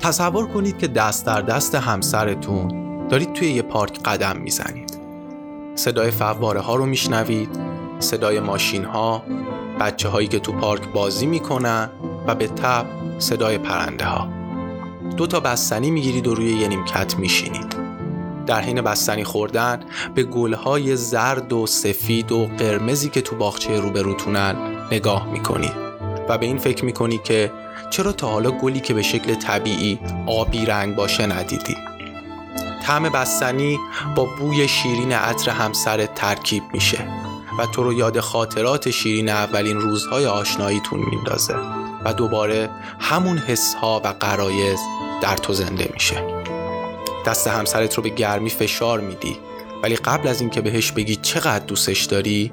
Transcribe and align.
تصور 0.00 0.46
کنید 0.46 0.78
که 0.78 0.88
دست 0.88 1.26
در 1.26 1.42
دست 1.42 1.74
همسرتون 1.74 2.68
دارید 3.08 3.32
توی 3.32 3.50
یه 3.50 3.62
پارک 3.62 4.02
قدم 4.02 4.36
می‌زنید. 4.36 4.98
صدای 5.74 6.10
فواره 6.10 6.60
ها 6.60 6.74
رو 6.74 6.86
میشنوید 6.86 7.48
صدای 7.98 8.40
ماشین 8.40 8.84
ها 8.84 9.22
بچه 9.80 10.08
هایی 10.08 10.28
که 10.28 10.38
تو 10.38 10.52
پارک 10.52 10.92
بازی 10.92 11.26
می‌کنن 11.26 11.90
و 12.26 12.34
به 12.34 12.46
تب 12.46 12.86
صدای 13.18 13.58
پرنده 13.58 14.04
ها 14.04 14.28
دو 15.16 15.26
تا 15.26 15.40
بستنی 15.40 15.90
می‌گیرید 15.90 16.26
و 16.26 16.34
روی 16.34 16.52
یه 16.52 16.68
نیمکت 16.68 17.18
میشینید. 17.18 17.76
در 18.46 18.60
حین 18.60 18.80
بستنی 18.80 19.24
خوردن 19.24 19.80
به 20.14 20.22
گلهای 20.22 20.96
زرد 20.96 21.52
و 21.52 21.66
سفید 21.66 22.32
و 22.32 22.46
قرمزی 22.58 23.08
که 23.08 23.20
تو 23.20 23.36
باغچه 23.36 23.80
روبروتونن 23.80 24.56
نگاه 24.92 25.30
می‌کنید 25.30 25.72
و 26.28 26.38
به 26.38 26.46
این 26.46 26.58
فکر 26.58 26.84
می‌کنی 26.84 27.18
که 27.24 27.52
چرا 27.90 28.12
تا 28.12 28.28
حالا 28.28 28.50
گلی 28.50 28.80
که 28.80 28.94
به 28.94 29.02
شکل 29.02 29.34
طبیعی 29.34 29.98
آبی 30.26 30.66
رنگ 30.66 30.94
باشه 30.96 31.26
ندیدی؟ 31.26 31.76
طعم 32.82 33.02
بستنی 33.02 33.78
با 34.16 34.24
بوی 34.24 34.68
شیرین 34.68 35.12
عطر 35.12 35.50
همسرت 35.50 36.14
ترکیب 36.14 36.62
میشه 36.72 37.08
و 37.58 37.66
تو 37.66 37.82
رو 37.82 37.92
یاد 37.92 38.20
خاطرات 38.20 38.90
شیرین 38.90 39.28
اولین 39.28 39.80
روزهای 39.80 40.26
آشناییتون 40.26 41.00
میندازه 41.10 41.54
و 42.04 42.12
دوباره 42.12 42.70
همون 43.00 43.38
حسها 43.38 44.00
و 44.04 44.08
قرایز 44.08 44.78
در 45.22 45.36
تو 45.36 45.52
زنده 45.52 45.90
میشه. 45.92 46.24
دست 47.26 47.46
همسرت 47.46 47.94
رو 47.94 48.02
به 48.02 48.08
گرمی 48.08 48.50
فشار 48.50 49.00
میدی 49.00 49.36
ولی 49.82 49.96
قبل 49.96 50.28
از 50.28 50.40
اینکه 50.40 50.60
بهش 50.60 50.92
بگی 50.92 51.16
چقدر 51.16 51.64
دوستش 51.64 52.04
داری 52.04 52.52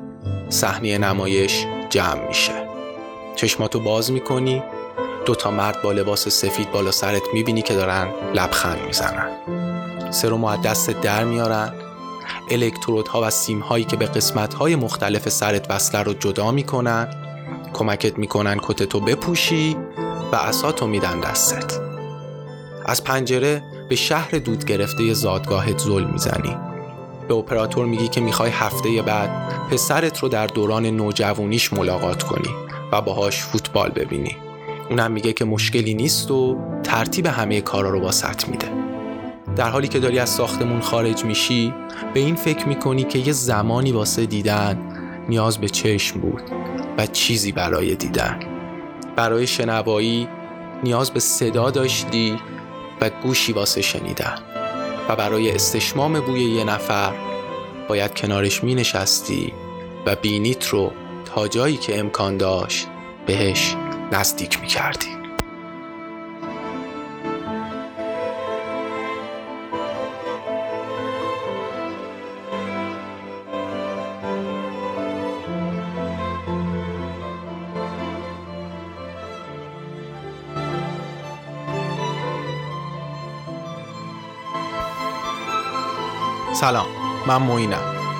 صحنه 0.50 0.98
نمایش 0.98 1.66
جمع 1.90 2.28
میشه. 2.28 2.68
چشماتو 3.36 3.80
باز 3.80 4.12
می‌کنی 4.12 4.64
دو 5.28 5.36
تا 5.36 5.52
مرد 5.52 5.82
با 5.82 5.92
لباس 5.92 6.28
سفید 6.28 6.72
بالا 6.72 6.92
سرت 6.92 7.22
می‌بینی 7.34 7.62
که 7.62 7.74
دارن 7.74 8.08
لبخند 8.34 8.80
می‌زنن. 8.88 9.30
سرمو 10.12 10.48
از 10.48 10.62
دست 10.62 10.90
در 10.90 11.24
میارن. 11.24 11.74
الکترودها 12.52 13.22
و 13.24 13.30
سیم 13.30 13.60
هایی 13.60 13.84
که 13.84 13.96
به 13.96 14.06
قسمت 14.06 14.54
های 14.54 14.76
مختلف 14.76 15.30
سرت 15.30 15.72
وصله 15.72 16.04
رو 16.04 16.14
جدا 16.14 16.52
می‌کنن 16.52 17.08
کمکت 17.74 18.18
می‌کنن 18.18 18.60
کتتو 18.62 19.00
بپوشی 19.00 19.78
و 20.32 20.36
اساتو 20.36 20.88
میدن 20.88 21.20
دستت. 21.20 21.80
از 22.86 23.04
پنجره 23.04 23.64
به 23.90 23.96
شهر 23.96 24.32
دود 24.32 24.66
گرفته 24.66 25.14
زادگاهت 25.14 25.78
زل 25.78 26.04
می‌زنی. 26.04 26.58
به 27.28 27.34
اپراتور 27.34 27.86
میگی 27.86 28.08
که 28.08 28.22
می‌خوای 28.22 28.50
هفته 28.50 29.02
بعد 29.02 29.30
پسرت 29.72 30.20
رو 30.20 30.30
در 30.30 30.48
دوران 30.48 30.86
نوجوانیش 30.86 31.74
ملاقات 31.74 32.24
کنی 32.24 32.50
و 32.92 33.02
باهاش 33.02 33.40
فوتبال 33.40 33.90
ببینی. 33.90 34.38
اونم 34.90 35.12
میگه 35.12 35.34
که 35.34 35.46
مشکلی 35.46 35.94
نیست 35.94 36.32
و 36.32 36.58
ترتیب 36.84 37.26
همه 37.26 37.62
کارا 37.62 37.90
رو 37.90 38.02
واسط 38.02 38.50
میده. 38.50 38.68
در 39.56 39.70
حالی 39.70 39.88
که 39.88 40.00
داری 40.00 40.20
از 40.20 40.30
ساختمون 40.30 40.82
خارج 40.82 41.26
میشی 41.26 41.74
به 42.14 42.20
این 42.20 42.36
فکر 42.36 42.68
می‌کنی 42.68 43.04
که 43.04 43.20
یه 43.20 43.34
زمانی 43.34 43.92
واسه 43.92 44.26
دیدن 44.26 44.80
نیاز 45.30 45.58
به 45.58 45.70
چشم 45.70 46.20
بود 46.20 46.42
و 46.98 47.06
چیزی 47.06 47.52
برای 47.52 47.96
دیدن. 47.96 48.40
برای 49.16 49.48
شنوایی 49.48 50.28
نیاز 50.84 51.12
به 51.12 51.20
صدا 51.20 51.72
داشتی 51.72 52.40
و 53.02 53.10
گوشی 53.24 53.54
واسه 53.54 53.82
شنیدن. 53.82 54.40
و 55.10 55.16
برای 55.16 55.52
استشمام 55.52 56.20
بوی 56.20 56.44
یه 56.44 56.64
نفر 56.64 57.14
باید 57.90 58.16
کنارش 58.16 58.64
می 58.64 58.76
نشستی 58.76 59.54
و 60.06 60.16
بینیت 60.16 60.68
رو 60.68 60.92
تا 61.26 61.48
جایی 61.48 61.78
که 61.78 62.00
امکان 62.00 62.38
داشت 62.38 62.88
بهش 63.26 63.76
نزدیک 64.12 64.62
می 64.62 64.68
کردی. 64.68 65.08
سلام 86.54 86.86
من 87.28 87.38
معینم 87.38 87.78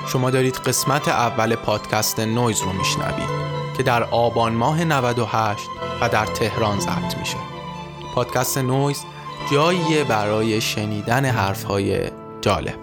شما 0.08 0.30
دارید 0.30 0.54
قسمت 0.54 1.08
اول 1.08 1.54
پادکست 1.54 2.20
نویز 2.20 2.62
رو 2.62 2.72
میشنوید 2.72 3.28
که 3.76 3.82
در 3.82 4.02
آبان 4.04 4.54
ماه 4.54 4.84
98 4.84 5.68
و 6.00 6.08
در 6.08 6.26
تهران 6.26 6.80
ضبط 6.80 7.18
میشه. 7.18 7.36
پادکست 8.14 8.58
نویز 8.58 9.04
جاییه 9.52 10.04
برای 10.04 10.60
شنیدن 10.60 11.24
حرفهای 11.24 12.10
جالب. 12.40 12.78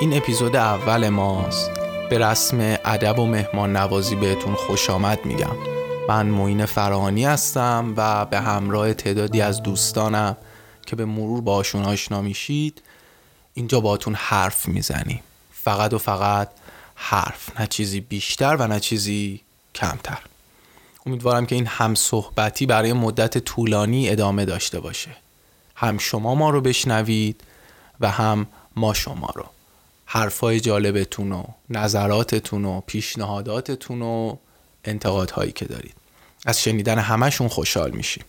این 0.00 0.16
اپیزود 0.16 0.56
اول 0.56 1.08
ماست. 1.08 1.77
به 2.10 2.18
رسم 2.18 2.78
ادب 2.84 3.18
و 3.18 3.26
مهمان 3.26 3.76
نوازی 3.76 4.14
بهتون 4.14 4.54
خوش 4.54 4.90
آمد 4.90 5.24
میگم. 5.24 5.56
من 6.08 6.26
موین 6.26 6.66
فرهانی 6.66 7.24
هستم 7.24 7.94
و 7.96 8.26
به 8.26 8.40
همراه 8.40 8.94
تعدادی 8.94 9.40
از 9.40 9.62
دوستانم 9.62 10.36
که 10.86 10.96
به 10.96 11.04
مرور 11.04 11.40
باشون 11.40 11.84
آشنا 11.84 12.22
میشید 12.22 12.82
اینجا 13.54 13.80
باتون 13.80 14.14
حرف 14.14 14.68
می‌زنیم. 14.68 15.20
فقط 15.52 15.92
و 15.92 15.98
فقط 15.98 16.48
حرف 16.94 17.60
نه 17.60 17.66
چیزی 17.66 18.00
بیشتر 18.00 18.56
و 18.56 18.66
نه 18.66 18.80
چیزی 18.80 19.40
کمتر. 19.74 20.18
امیدوارم 21.06 21.46
که 21.46 21.54
این 21.54 21.66
هم 21.66 21.94
صحبتی 21.94 22.66
برای 22.66 22.92
مدت 22.92 23.38
طولانی 23.38 24.08
ادامه 24.08 24.44
داشته 24.44 24.80
باشه. 24.80 25.10
هم 25.76 25.98
شما 25.98 26.34
ما 26.34 26.50
رو 26.50 26.60
بشنوید 26.60 27.40
و 28.00 28.10
هم 28.10 28.46
ما 28.76 28.94
شما 28.94 29.28
رو. 29.34 29.44
حرفای 30.10 30.60
جالبتون 30.60 31.32
و 31.32 31.44
نظراتتون 31.70 32.64
و 32.64 32.80
پیشنهاداتتون 32.80 34.02
و 34.02 34.36
انتقادهایی 34.84 35.52
که 35.52 35.64
دارید. 35.64 35.94
از 36.46 36.62
شنیدن 36.62 36.98
همشون 36.98 37.48
خوشحال 37.48 37.90
میشیم. 37.90 38.24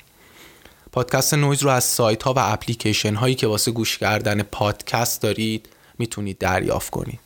پادکست 0.92 1.34
نویز 1.34 1.64
رو 1.64 1.70
از 1.70 1.84
سایت 1.84 2.24
ها 2.24 2.34
و 2.34 2.40
اپلیکیشن 2.40 3.16
هایی 3.16 3.36
که 3.36 3.48
واسه 3.48 3.72
گوش 3.72 3.98
کردن 3.98 4.44
پادکست 4.44 5.22
دارید 5.22 5.70
می‌تونید 6.00 6.38
دریافت 6.38 6.90
کنید. 6.90 7.20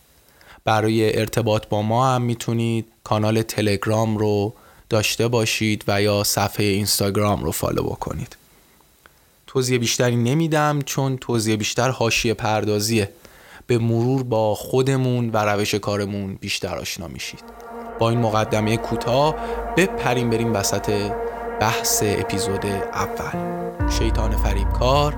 برای 0.66 1.20
ارتباط 1.20 1.68
با 1.68 1.82
ما 1.82 2.16
هم 2.16 2.22
می‌تونید 2.22 2.86
کانال 3.04 3.42
تلگرام 3.42 4.18
رو 4.18 4.54
داشته 4.90 5.28
باشید 5.28 5.84
و 5.88 6.02
یا 6.02 6.24
صفحه 6.24 6.66
اینستاگرام 6.66 7.44
رو 7.44 7.52
follow 7.52 7.84
بکنید. 7.84 8.38
توضیح 9.48 9.78
بیشتری 9.78 10.16
نمیدم 10.16 10.82
چون 10.82 11.18
توضیح 11.18 11.56
بیشتر 11.56 11.90
حاشیه 11.90 12.34
پردازیه. 12.34 13.10
به 13.68 13.78
مرور 13.78 14.24
با 14.24 14.56
خودمون 14.56 15.30
و 15.30 15.38
روش 15.38 15.76
کارمون 15.76 16.36
بیشتر 16.36 16.78
آشنا 16.78 17.08
میشید. 17.08 17.44
با 18.00 18.10
این 18.10 18.20
مقدمه 18.20 18.78
کوتاه 18.78 19.36
بپریم 19.78 20.30
بریم 20.30 20.54
وسط 20.54 21.12
بحث 21.60 22.04
اپیزود 22.06 22.66
اول. 22.66 23.90
شیطان 23.90 24.32
فریبکار 24.36 25.16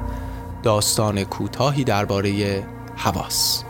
داستان 0.64 1.24
کوتاهی 1.24 1.84
درباره 1.84 2.64
حواس. 2.96 3.64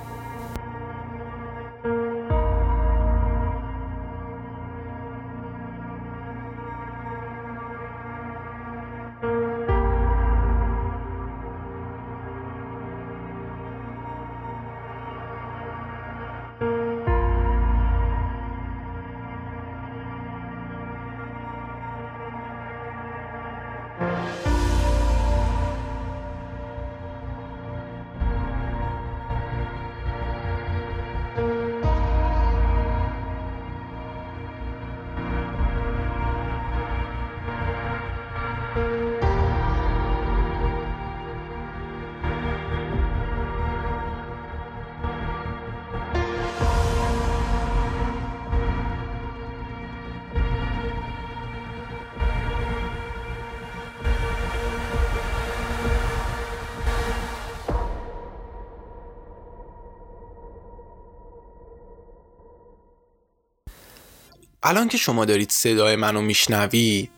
الان 64.68 64.88
که 64.88 64.98
شما 64.98 65.26
دارید 65.26 65.52
صدای 65.52 65.96
منو 65.96 66.22
میشنوید 66.22 67.10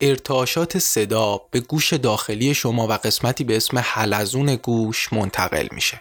ارتعاشات 0.00 0.78
صدا 0.78 1.40
به 1.50 1.60
گوش 1.60 1.92
داخلی 1.92 2.54
شما 2.54 2.86
و 2.88 2.92
قسمتی 2.92 3.44
به 3.44 3.56
اسم 3.56 3.78
حلزون 3.78 4.54
گوش 4.54 5.12
منتقل 5.12 5.68
میشه. 5.72 6.00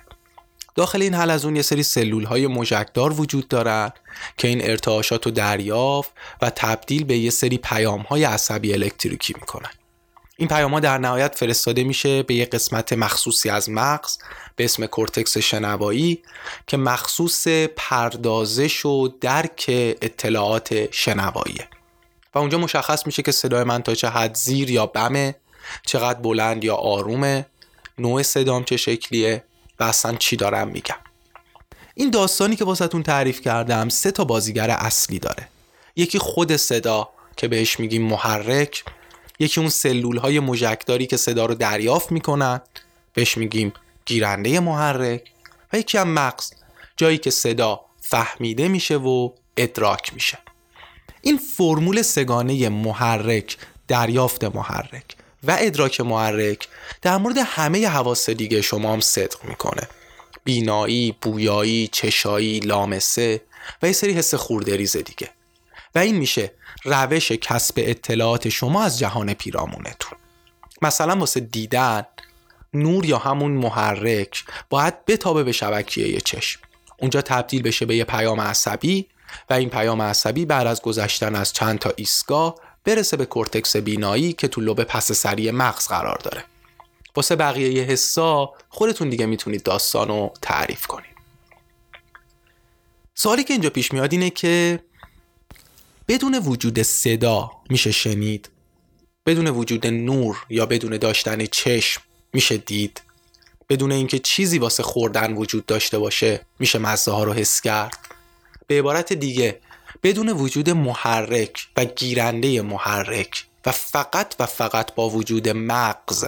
داخل 0.76 1.02
این 1.02 1.14
حلزون 1.14 1.56
یه 1.56 1.62
سری 1.62 1.84
سلول 1.84 2.24
های 2.24 2.48
مژکدار 2.48 3.22
وجود 3.22 3.48
دارن 3.48 3.92
که 4.38 4.48
این 4.48 4.70
ارتعاشات 4.70 5.26
رو 5.26 5.32
دریافت 5.32 6.12
و 6.42 6.50
تبدیل 6.50 7.04
به 7.04 7.18
یه 7.18 7.30
سری 7.30 7.58
پیام 7.58 8.02
های 8.02 8.24
عصبی 8.24 8.74
الکتریکی 8.74 9.34
می‌کنن. 9.40 9.72
این 10.42 10.48
پیام 10.48 10.74
ها 10.74 10.80
در 10.80 10.98
نهایت 10.98 11.36
فرستاده 11.36 11.84
میشه 11.84 12.24
به 12.24 12.34
یه 12.34 12.46
قسمت 12.46 12.94
مخصوصی 12.94 13.50
از 13.50 13.70
مغز 13.70 14.18
به 14.56 14.66
اسم 14.66 14.86
کورتکس 14.86 15.38
شنوایی 15.38 16.24
که 16.68 16.78
مخصوص 16.78 17.48
پردازش 17.76 18.86
و 18.86 19.08
درک 19.08 19.66
اطلاعات 20.02 20.94
شنواییه. 20.94 21.68
و 22.36 22.40
اونجا 22.40 22.58
مشخص 22.58 23.06
میشه 23.06 23.22
که 23.22 23.32
صدای 23.32 23.64
من 23.64 23.82
تا 23.82 23.96
چه 23.96 24.10
حد 24.10 24.36
زیر 24.36 24.72
یا 24.72 24.86
بمه 24.86 25.36
چقدر 25.86 26.20
بلند 26.20 26.64
یا 26.64 26.76
آرومه 26.76 27.46
نوع 27.98 28.22
صدام 28.22 28.64
چه 28.64 28.78
شکلیه 28.78 29.44
و 29.80 29.84
اصلا 29.84 30.16
چی 30.16 30.36
دارم 30.36 30.68
میگم. 30.68 30.98
این 31.96 32.10
داستانی 32.10 32.56
که 32.56 32.66
واسهتون 32.66 33.04
تعریف 33.04 33.42
کردم 33.42 33.90
سه 33.90 34.12
تا 34.12 34.24
بازیگر 34.24 34.70
اصلی 34.70 35.20
داره. 35.20 35.48
یکی 35.96 36.20
خود 36.20 36.56
صدا 36.56 37.10
که 37.38 37.48
بهش 37.48 37.80
میگیم 37.80 38.02
محرک 38.02 38.84
یکی 39.42 39.60
اون 39.60 39.70
سلول 39.70 40.18
های 40.18 40.40
مژکداری 40.40 41.08
که 41.08 41.18
صدا 41.18 41.46
رو 41.46 41.56
دریافت 41.56 42.12
می‌کنن 42.12 42.62
بهش 43.14 43.38
میگیم 43.38 43.74
گیرنده 44.06 44.60
محرک 44.60 45.32
و 45.74 45.78
یکی 45.78 45.98
هم 45.98 46.08
مغز 46.08 46.52
جایی 46.98 47.18
که 47.18 47.32
صدا 47.32 47.82
فهمیده 48.02 48.68
میشه 48.68 48.98
و 48.98 49.30
ادراک 49.58 50.14
میشه. 50.14 50.38
این 51.22 51.38
فرمول 51.38 52.02
سگانه 52.02 52.70
محرک 52.70 53.58
دریافت 53.88 54.44
محرک 54.44 55.16
و 55.44 55.58
ادراک 55.60 56.02
محرک 56.02 56.68
در 57.02 57.18
مورد 57.18 57.38
همه 57.38 57.88
حواس 57.88 58.30
دیگه 58.30 58.62
شما 58.62 58.94
هم 58.94 59.00
صدق 59.00 59.46
می‌کنه. 59.46 59.88
بینایی، 60.44 61.16
بویایی، 61.22 61.88
چشایی، 61.88 62.60
لامسه 62.60 63.42
و 63.82 63.88
یه 63.88 63.94
سری 63.94 64.14
حس 64.14 64.34
خوردریز 64.34 64.98
دیگه. 64.98 65.30
و 65.96 66.00
این 66.00 66.16
میشه 66.16 66.52
روش 66.84 67.32
کسب 67.32 67.74
اطلاعات 67.78 68.50
شما 68.50 68.84
از 68.84 69.00
جهان 69.00 69.34
پیرامونتون. 69.34 70.18
مثلا 70.82 71.16
واسه 71.16 71.40
دیدن 71.40 72.06
نور 72.74 73.06
یا 73.06 73.18
همون 73.18 73.52
محرک 73.52 74.46
باید 74.70 75.06
بتابه 75.06 75.44
به 75.44 75.52
شبکیه 75.52 76.20
چشم. 76.22 76.60
اونجا 77.00 77.22
تبدیل 77.22 77.62
بشه 77.62 77.86
به 77.86 77.96
یه 77.96 78.04
پیام 78.04 78.42
عصبی 78.42 79.08
و 79.50 79.54
این 79.54 79.70
پیام 79.70 80.02
عصبی 80.02 80.46
بعد 80.46 80.68
از 80.68 80.82
گذشتن 80.82 81.36
از 81.36 81.54
چند 81.54 81.80
تا 81.80 81.94
ایستگاه 81.96 82.56
برسه 82.84 83.18
به 83.18 83.26
کورتکس 83.26 83.76
بینایی 83.76 84.34
که 84.34 84.48
تو 84.48 84.62
لوب 84.62 84.84
پس 84.84 85.12
سری 85.12 85.52
مغز 85.52 85.88
قرار 85.88 86.18
داره. 86.24 86.44
واسه 87.16 87.36
بقیه 87.36 87.74
یه 87.74 87.84
حسا 87.84 88.54
خودتون 88.70 89.10
دیگه 89.10 89.26
می‌تونید 89.26 89.64
داستان 89.64 90.08
رو 90.08 90.34
تعریف 90.42 90.88
کنید. 90.88 91.12
سوالی 93.16 93.44
که 93.44 93.54
اینجا 93.54 93.70
پیش 93.70 93.94
میاد 93.94 94.14
اینه 94.14 94.30
که 94.30 94.80
بدون 96.12 96.36
وجود 96.36 96.82
صدا 96.82 97.52
میشه 97.70 97.92
شنید. 97.92 98.50
بدون 99.26 99.48
وجود 99.48 99.88
نور 99.88 100.46
یا 100.50 100.66
بدون 100.66 100.98
داشتن 100.98 101.46
چشم 101.46 102.02
میشه 102.34 102.58
دید. 102.58 103.02
بدون 103.70 103.92
اینکه 103.92 104.20
چیزی 104.20 104.60
واسه 104.60 104.84
خوردن 104.84 105.34
وجود 105.34 105.66
داشته 105.66 106.00
باشه 106.00 106.42
میشه 106.60 106.80
مزه 106.80 107.12
ها 107.12 107.24
رو 107.24 107.34
حس 107.34 107.62
کرد. 107.62 107.98
به 108.68 108.80
عبارت 108.80 109.14
دیگه 109.14 109.60
بدون 110.04 110.30
وجود 110.30 110.70
محرک 110.70 111.68
و 111.78 111.86
گیرنده 111.86 112.62
محرک 112.62 113.46
و 113.66 113.72
فقط 113.72 114.36
و 114.40 114.46
فقط 114.46 114.96
با 114.96 115.10
وجود 115.10 115.50
مغز 115.50 116.26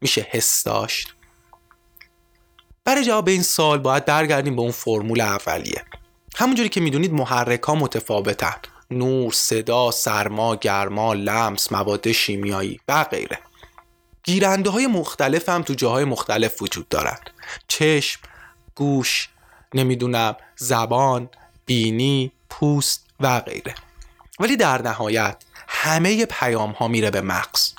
میشه 0.00 0.26
حس 0.30 0.62
داشت. 0.64 1.14
برای 2.84 3.04
جواب 3.04 3.28
این 3.28 3.42
سال 3.42 3.78
باید 3.78 4.04
برگردیم 4.04 4.56
به 4.56 4.62
اون 4.62 4.72
فرمول 4.72 5.20
اولیه. 5.20 5.84
همونجوری 6.36 6.68
که 6.68 6.80
می‌دونید 6.80 7.12
محرک 7.12 7.62
ها 7.62 7.74
متفاوتن. 7.74 8.71
نور، 8.92 9.32
صدا، 9.32 9.90
سرما، 9.90 10.56
گرما، 10.56 11.14
لمس، 11.14 11.72
مواد 11.72 12.12
شیمیایی 12.12 12.80
و 12.88 13.04
غیره. 13.04 13.38
گیرنده 14.24 14.70
های 14.70 14.86
مختلف 14.86 15.48
هم 15.48 15.62
تو 15.62 15.74
جاهای 15.74 16.04
مختلف 16.04 16.62
وجود 16.62 16.88
دارند. 16.88 17.30
چشم، 17.68 18.20
گوش، 18.74 19.28
نمی‌دونم 19.74 20.36
زبان، 20.56 21.28
بینی، 21.66 22.32
پوست 22.50 23.06
و 23.20 23.40
غیره. 23.40 23.74
ولی 24.40 24.56
در 24.56 24.82
نهایت 24.82 25.36
همه 25.68 26.26
پیام 26.26 26.70
ها 26.70 26.88
میره 26.88 27.10
به 27.10 27.20
مغز. 27.20 27.72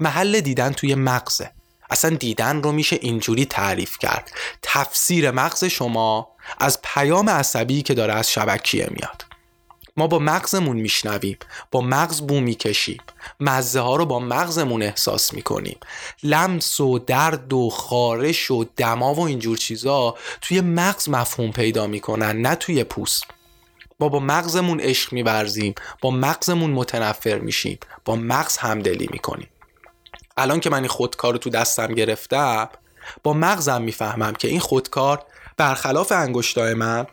محل 0.00 0.40
دیدن 0.40 0.72
توی 0.72 0.94
مغزه. 0.94 1.50
اصلا 1.90 2.16
دیدن 2.16 2.62
رو 2.62 2.72
میشه 2.72 2.98
اینجوری 3.02 3.44
تعریف 3.44 3.98
کرد. 3.98 4.30
تفسیر 4.62 5.30
مغز 5.30 5.64
شما 5.64 6.28
از 6.58 6.78
پیام 6.82 7.30
عصبی 7.30 7.82
که 7.82 7.94
داره 7.94 8.14
از 8.14 8.32
شبکیه 8.32 8.88
میاد. 8.90 9.21
ما 9.96 10.06
با 10.06 10.18
مغزمون 10.18 10.76
میشنویم 10.76 11.38
با 11.70 11.80
مغز 11.80 12.20
بو 12.20 12.40
می‌کشیم. 12.40 13.00
مزه 13.40 13.80
ها 13.80 13.96
رو 13.96 14.06
با 14.06 14.18
مغزمون 14.18 14.82
احساس 14.82 15.34
می‌کنیم. 15.34 15.76
لمس 16.22 16.80
و 16.80 16.98
درد 16.98 17.52
و 17.52 17.70
خارش 17.70 18.50
و 18.50 18.64
دما 18.76 19.14
و 19.14 19.20
اینجور 19.20 19.56
چیزا 19.56 20.14
توی 20.40 20.60
مغز 20.60 21.08
مفهوم 21.08 21.52
پیدا 21.52 21.86
می‌کنن 21.86 22.36
نه 22.36 22.54
توی 22.54 22.84
پوست. 22.84 23.24
ما 24.00 24.08
با 24.08 24.18
مغزمون 24.18 24.80
عشق 24.80 25.12
میورزیم 25.12 25.74
با 26.00 26.10
مغزمون 26.10 26.70
متنفر 26.70 27.38
میشیم 27.38 27.78
با 28.04 28.16
مغز 28.16 28.56
همدلی 28.56 29.08
می‌کنیم. 29.10 29.48
الان 30.36 30.60
که 30.60 30.70
من 30.70 30.78
این 30.78 30.88
خودکار 30.88 31.32
رو 31.32 31.38
تو 31.38 31.50
دستم 31.50 31.94
گرفتم 31.94 32.68
با 33.22 33.32
مغزم 33.32 33.82
می‌فهمم 33.82 34.32
که 34.32 34.48
این 34.48 34.60
خودکار 34.60 35.24
برخلاف 35.56 36.12
انگشتای 36.12 36.74
من 36.74 37.06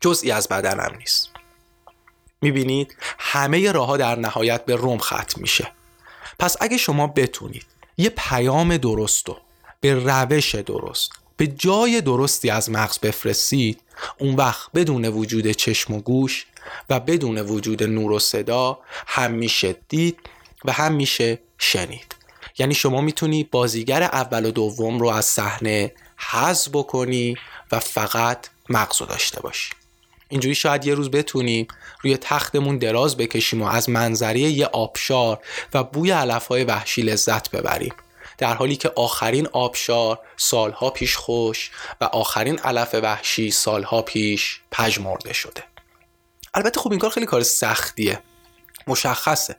جزئی 0.00 0.30
از 0.30 0.48
بدنم 0.48 0.94
نیست. 0.98 1.31
می‌بینید 2.42 2.96
همه 3.18 3.72
راه 3.72 3.86
ها 3.86 3.96
در 3.96 4.18
نهایت 4.18 4.64
به 4.64 4.76
روم 4.76 4.98
ختم 4.98 5.40
میشه. 5.40 5.72
پس 6.38 6.56
اگه 6.60 6.76
شما 6.76 7.06
بتونید 7.06 7.66
یه 7.96 8.08
پیام 8.08 8.76
درست 8.76 9.28
و 9.28 9.36
به 9.80 9.94
روش 9.94 10.54
درست 10.54 11.10
به 11.36 11.46
جای 11.46 12.00
درستی 12.00 12.50
از 12.50 12.70
مغز 12.70 12.98
بفرستید 12.98 13.80
اون 14.18 14.34
وقت 14.34 14.70
بدون 14.74 15.04
وجود 15.04 15.50
چشم 15.50 15.94
و 15.94 16.00
گوش 16.00 16.46
و 16.90 17.00
بدون 17.00 17.38
وجود 17.38 17.82
نور 17.82 18.12
و 18.12 18.18
صدا 18.18 18.78
هم 19.06 19.30
میشه 19.32 19.76
دید 19.88 20.18
و 20.64 20.72
هم 20.72 20.92
میشه 20.92 21.38
شنید. 21.58 22.14
یعنی 22.58 22.74
شما 22.74 23.00
می‌تونی 23.00 23.44
بازیگر 23.44 24.02
اول 24.02 24.46
و 24.46 24.50
دوم 24.50 24.98
رو 24.98 25.08
از 25.08 25.24
صحنه 25.24 25.92
حذف 26.16 26.68
بکنی 26.68 27.36
و 27.72 27.78
فقط 27.78 28.48
مغز 28.68 29.00
رو 29.00 29.06
داشته 29.06 29.40
باشی. 29.40 29.70
اینجوری 30.32 30.54
شاید 30.54 30.86
یه 30.86 30.94
روز 30.94 31.10
بتونیم 31.10 31.68
روی 32.00 32.16
تختمون 32.16 32.78
دراز 32.78 33.16
بکشیم 33.16 33.62
و 33.62 33.66
از 33.66 33.90
منظره 33.90 34.40
یه 34.40 34.66
آبشار 34.66 35.38
و 35.74 35.84
بوی 35.84 36.10
علفهای 36.10 36.64
وحشی 36.64 37.02
لذت 37.02 37.50
ببریم. 37.50 37.94
در 38.38 38.54
حالی 38.54 38.76
که 38.76 38.92
آخرین 38.96 39.46
آبشار 39.46 40.18
سالها 40.36 40.90
پیش 40.90 41.16
خوش 41.16 41.70
و 42.00 42.04
آخرین 42.04 42.58
علف 42.58 42.94
وحشی 42.94 43.50
سالها 43.50 44.02
پیش 44.02 44.60
پژمرده 44.70 45.32
شده. 45.32 45.64
البته 46.54 46.80
خب 46.80 46.90
این 46.90 47.00
کار 47.00 47.10
خیلی 47.10 47.26
کار 47.26 47.42
سختیه. 47.42 48.20
مشخصه. 48.86 49.56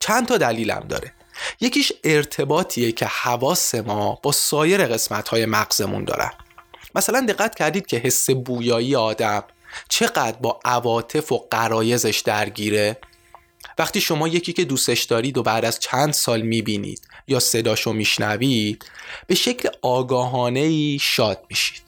چند 0.00 0.26
تا 0.26 0.36
دلیلم 0.36 0.86
داره. 0.88 1.12
یکیش 1.60 1.92
ارتباطیه 2.04 2.92
که 2.92 3.06
حواس 3.06 3.74
ما 3.74 4.18
با 4.22 4.32
سایر 4.32 4.86
قسمت 4.86 5.28
های 5.28 5.46
مغزمون 5.46 6.04
دارن. 6.04 6.30
مثلا 6.94 7.26
دقت 7.28 7.54
کردید 7.54 7.86
که 7.86 7.96
حس 7.96 8.30
بویایی 8.30 8.96
آدم 8.96 9.44
چقدر 9.88 10.36
با 10.36 10.60
عواطف 10.64 11.32
و 11.32 11.48
قرایزش 11.50 12.22
درگیره؟ 12.24 12.96
وقتی 13.78 14.00
شما 14.00 14.28
یکی 14.28 14.52
که 14.52 14.64
دوستش 14.64 15.02
دارید 15.02 15.38
و 15.38 15.42
بعد 15.42 15.64
از 15.64 15.78
چند 15.78 16.12
سال 16.12 16.40
می‌بینید 16.40 17.00
یا 17.28 17.40
صداشو 17.40 17.92
میشنوید 17.92 18.84
به 19.26 19.34
شکل 19.34 19.68
آگاهانه 19.82 20.60
ای 20.60 20.98
شاد 21.00 21.44
میشید. 21.50 21.82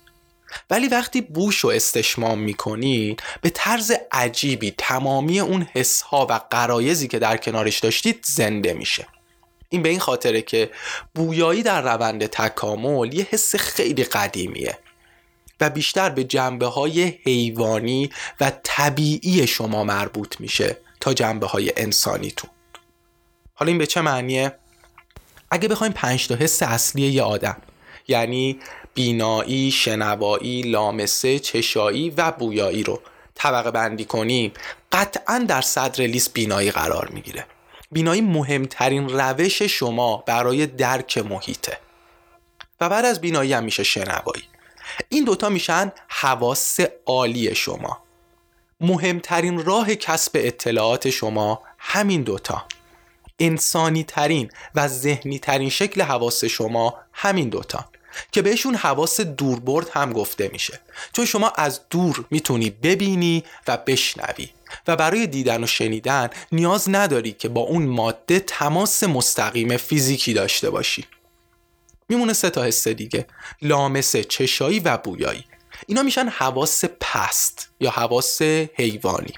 ولی 0.71 0.88
وقتی 0.88 1.21
بوش 1.21 1.64
و 1.64 1.69
استشمام 1.69 2.38
می‌کنید 2.38 3.23
به 3.40 3.50
طرز 3.50 3.93
عجیبی 4.12 4.75
تمامی 4.78 5.40
اون 5.40 5.66
حسها 5.73 6.26
و 6.31 6.40
قرایزی 6.50 7.09
که 7.09 7.19
در 7.19 7.37
کنارش 7.37 7.78
داشتید 7.78 8.25
زنده 8.25 8.75
میشه. 8.75 9.07
این 9.69 9.83
به 9.83 9.88
این 9.88 10.00
خاطره 10.00 10.43
که 10.43 10.71
بویایی 11.14 11.62
در 11.62 11.83
روند 11.83 12.26
تکامل 12.26 13.14
یه 13.14 13.26
حس 13.31 13.57
خیلی 13.57 14.05
قدیمیه. 14.05 14.78
و 15.60 15.70
بیشتر 15.70 16.10
به 16.10 16.25
جنبه 16.25 16.66
های 16.66 17.02
حیوانی 17.02 18.10
و 18.40 18.52
طبیعی 18.62 19.46
شما 19.46 19.84
مربوط 19.84 20.40
میشه 20.40 20.76
تا 21.00 21.14
جنبه 21.14 21.46
های 21.46 21.72
انسانیتون. 21.76 22.50
حالا 23.54 23.68
این 23.68 23.78
به 23.78 23.86
چه 23.86 24.00
معنیه؟ 24.00 24.52
اگه 25.50 25.68
بخوایم 25.68 25.92
پنج 25.92 26.28
تا 26.28 26.34
حس 26.34 26.62
اصلی 26.62 27.02
یه 27.02 27.22
آدم 27.22 27.56
یعنی 28.08 28.58
بینایی، 28.94 29.70
شنوایی، 29.70 30.62
لامسه، 30.62 31.38
چشایی 31.38 32.10
و 32.10 32.30
بویایی 32.30 32.82
رو 32.82 33.02
طبقه 33.34 33.70
بندی 33.70 34.04
کنیم 34.04 34.52
قطعا 34.92 35.44
در 35.48 35.60
صدر 35.60 36.04
لیست 36.04 36.32
بینایی 36.32 36.70
قرار 36.70 37.08
می‌گیره. 37.08 37.46
بینایی 37.92 38.20
مهمترین 38.20 39.08
روش 39.08 39.62
شما 39.62 40.16
برای 40.26 40.66
درک 40.66 41.18
محیطه. 41.18 41.78
و 42.80 42.88
بعد 42.88 43.04
از 43.04 43.20
بینایی 43.20 43.52
هم 43.52 43.64
میشه 43.64 43.82
شنوایی. 43.82 44.42
این 45.09 45.25
دوتا 45.25 45.49
میشن 45.49 45.93
حواس 46.09 46.81
عالی 47.07 47.55
شما. 47.55 47.99
مهمترین 48.81 49.65
راه 49.65 49.95
کسب 49.95 50.31
اطلاعات 50.35 51.11
شما 51.11 51.62
همین 51.79 52.23
دوتا. 52.23 52.65
انسانی 53.38 54.05
ترین 54.05 54.50
و 54.75 54.88
ذهنی 54.88 55.38
ترین 55.38 55.71
شکل 55.71 56.03
حواس 56.03 56.45
شما 56.45 56.95
همین 57.12 57.49
دوتا. 57.49 57.85
که 58.33 58.43
بهشون 58.43 58.75
حواس 58.75 59.21
دوربرد 59.21 59.88
هم 59.88 60.12
گفته 60.12 60.50
میشه. 60.53 60.81
چون 61.12 61.25
شما 61.25 61.49
از 61.49 61.81
دور 61.91 62.25
می‌تونی 62.31 62.71
ببینی 62.71 63.45
و 63.69 63.76
بشنوی. 63.76 64.49
و 64.87 64.97
برای 64.97 65.26
دیدن 65.26 65.65
و 65.65 65.67
شنیدن 65.67 66.31
نیاز 66.53 66.91
نداری 66.91 67.33
که 67.33 67.49
با 67.49 67.61
اون 67.61 67.87
ماده 67.87 68.41
تماس 68.41 69.05
مستقیم 69.05 69.76
فیزیکی 69.76 70.35
داشته 70.35 70.71
باشی. 70.71 71.05
میمونه 72.08 72.32
سه 72.32 72.50
تا 72.50 72.64
حس 72.64 72.88
دیگه. 72.88 73.26
لامسه 73.62 74.25
چشایی 74.25 74.80
و 74.80 74.96
بویایی. 74.96 75.44
اینا 75.86 76.02
میشن 76.02 76.28
حواس 76.28 76.84
پست 77.00 77.70
یا 77.80 77.90
حواس 77.90 78.42
حیوانی. 78.75 79.32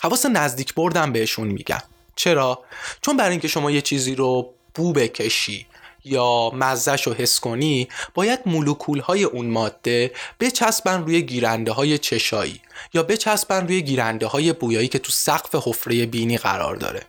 حواس 0.00 0.26
نزدیک 0.26 0.74
بردم 0.74 1.12
بهشون 1.12 1.48
میگم. 1.48 1.82
چرا؟ 2.16 2.64
چون 3.02 3.16
برای 3.16 3.30
اینکه 3.30 3.48
شما 3.48 3.70
یه 3.70 3.80
چیزی 3.80 4.14
رو 4.14 4.54
بو 4.74 4.92
بکشی 4.92 5.66
یا 6.04 6.50
مزش 6.54 7.06
رو 7.06 7.12
حس 7.12 7.40
کنی 7.40 7.88
باید 8.14 8.40
مولکول 8.46 9.00
های 9.00 9.24
اون 9.24 9.46
ماده 9.46 10.12
بچسبن 10.40 11.02
روی 11.02 11.22
گیرنده 11.22 11.72
های 11.72 11.98
چشایی 11.98 12.60
یا 12.94 13.02
بچسبن 13.02 13.66
روی 13.66 13.82
گیرنده 13.82 14.26
های 14.26 14.52
بویایی 14.52 14.88
که 14.88 14.98
تو 14.98 15.12
سقف 15.12 15.54
حفره 15.54 16.06
بینی 16.06 16.38
قرار 16.38 16.76
داره. 16.76 17.02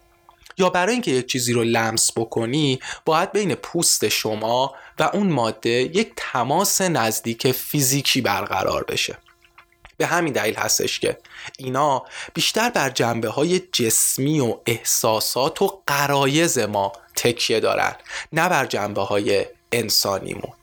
یا 0.60 0.70
برای 0.70 0.94
اینکه 0.94 1.12
یک 1.12 1.26
چیزی 1.26 1.54
رو 1.54 1.64
لمس 1.64 2.12
بکنی 2.16 2.80
باید 3.06 3.32
بین 3.32 3.56
پوست 3.56 4.10
شما 4.10 4.76
و 5.00 5.04
اون 5.14 5.28
ماده 5.28 5.70
یک 5.70 6.12
تماس 6.16 6.82
نزدیک 6.82 7.52
فیزیکی 7.52 8.22
برقرار 8.22 8.84
بشه. 8.84 9.18
به 9.98 10.06
همین 10.06 10.34
دلیل 10.34 10.56
هستش 10.56 11.00
که 11.00 11.18
اینا 11.58 12.06
بیشتر 12.34 12.70
بر 12.70 12.90
جنبه 12.90 13.30
های 13.30 13.60
جسمی 13.60 14.40
و 14.40 14.58
احساسات 14.66 15.62
و 15.62 15.82
قرایز 15.88 16.60
ما 16.60 16.92
تکیه 17.16 17.60
دارن 17.60 17.96
نه 18.34 18.50
بر 18.50 18.66
جنبه 18.66 19.02
های 19.02 19.46
انسانیمون. 19.72 20.54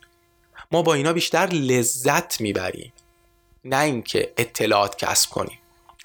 ما 0.73 0.83
با 0.83 0.95
اینا 0.95 1.13
بیشتر 1.13 1.47
لذت 1.47 2.41
می‌بریم 2.41 2.93
نه 3.65 3.81
اینکه 3.81 4.33
اطلاعات 4.37 5.05
کسب 5.05 5.31
کنیم. 5.31 5.59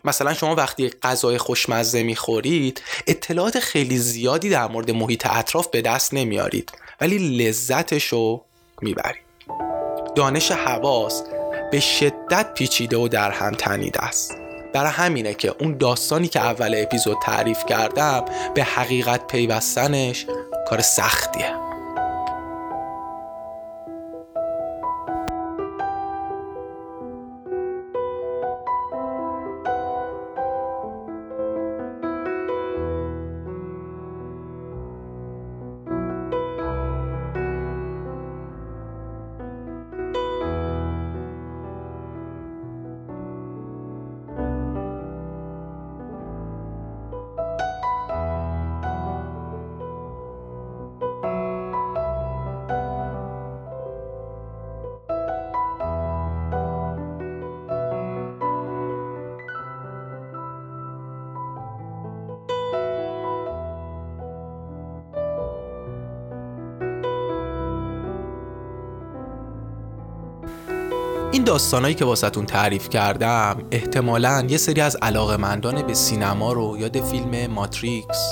مثلا 0.03 0.33
شما 0.33 0.55
وقتی 0.55 0.89
غذای 0.89 1.37
خوشمزه 1.37 2.03
می‌خورید 2.03 2.81
اطلاعات 3.07 3.59
خیلی 3.59 3.97
زیادی 3.97 4.49
در 4.49 4.67
مورد 4.67 4.91
محیط 4.91 5.27
اطراف 5.29 5.67
به 5.67 5.81
دست 5.81 6.13
نمیارید 6.13 6.71
ولی 7.01 7.37
لذتش 7.37 8.07
رو 8.07 8.45
می‌برید. 8.81 9.31
دانش 10.15 10.51
حواس 10.51 11.23
به 11.71 11.79
شدت 11.79 12.53
پیچیده 12.53 12.97
و 12.97 13.07
در 13.07 13.31
هم 13.31 13.51
تنیده 13.51 13.99
است. 14.03 14.31
برای 14.73 14.91
همینه 14.91 15.33
که 15.33 15.55
اون 15.59 15.77
داستانی 15.77 16.27
که 16.27 16.39
اول 16.39 16.75
اپیزود 16.77 17.17
تعریف 17.23 17.65
کردم 17.65 18.25
به 18.55 18.63
حقیقت 18.63 19.27
پیوستنش 19.27 20.25
کار 20.69 20.81
سختیه. 20.81 21.70
این 71.41 71.45
داستانایی 71.45 71.95
که 71.95 72.05
واسهتون 72.05 72.45
تعریف 72.45 72.89
کردم 72.89 73.63
احتمالا 73.71 74.45
یه 74.49 74.57
سری 74.57 74.81
از 74.81 74.95
علاقمندان 75.01 75.81
به 75.81 75.93
سینما 75.93 76.53
رو 76.53 76.77
یاد 76.79 77.01
فیلم 77.01 77.47
ماتریکس 77.51 78.29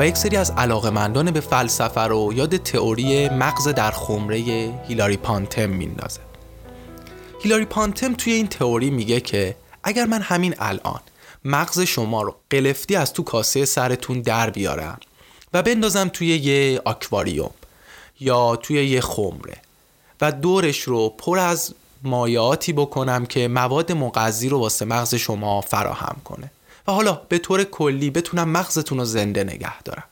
و 0.00 0.06
یک 0.06 0.16
سری 0.16 0.36
از 0.36 0.50
علاقمندان 0.50 1.30
به 1.30 1.40
فلسفه 1.40 2.00
رو 2.00 2.32
یاد 2.32 2.56
تئوری 2.56 3.28
مغز 3.28 3.68
در 3.68 3.90
خمره 3.90 4.36
هیلاری 4.88 5.16
پانتم 5.16 5.70
میندازه. 5.70 6.20
هیلاری 7.42 7.64
پانتم 7.64 8.14
توی 8.14 8.32
این 8.32 8.46
تئوری 8.46 8.90
میگه 8.90 9.20
که 9.20 9.56
اگر 9.84 10.06
من 10.06 10.22
همین 10.22 10.54
الان 10.58 11.00
مغز 11.44 11.80
شما 11.80 12.22
رو 12.22 12.34
قلفتی 12.50 12.96
از 12.96 13.12
تو 13.12 13.22
کاسه 13.22 13.64
سرتون 13.64 14.20
در 14.20 14.50
بیارم 14.50 15.00
و 15.52 15.62
بندازم 15.62 16.08
توی 16.08 16.36
یه 16.36 16.80
آکواریوم 16.84 17.54
یا 18.20 18.56
توی 18.56 18.86
یه 18.86 19.00
خمره 19.00 19.56
و 20.20 20.32
دورش 20.32 20.80
رو 20.80 21.08
پر 21.08 21.38
از 21.38 21.74
مایعاتی 22.02 22.72
بکنم 22.72 23.26
که 23.26 23.48
مواد 23.48 23.92
مغذی 23.92 24.48
رو 24.48 24.58
واسه 24.58 24.84
مغز 24.84 25.14
شما 25.14 25.60
فراهم 25.60 26.16
کنه. 26.24 26.50
و 26.86 26.92
حالا 26.92 27.20
به 27.28 27.38
طور 27.38 27.64
کلی 27.64 28.10
بتونم 28.10 28.48
مغزتون 28.48 28.98
رو 28.98 29.04
زنده 29.04 29.44
نگه 29.44 29.82
دارم. 29.82 30.04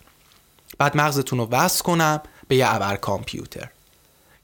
بعد 0.78 0.96
مغزتون 0.96 1.38
رو 1.38 1.48
وصل 1.50 1.84
کنم 1.84 2.20
به 2.48 2.56
یه 2.56 2.74
ابر 2.74 2.96
کامپیوتر 2.96 3.68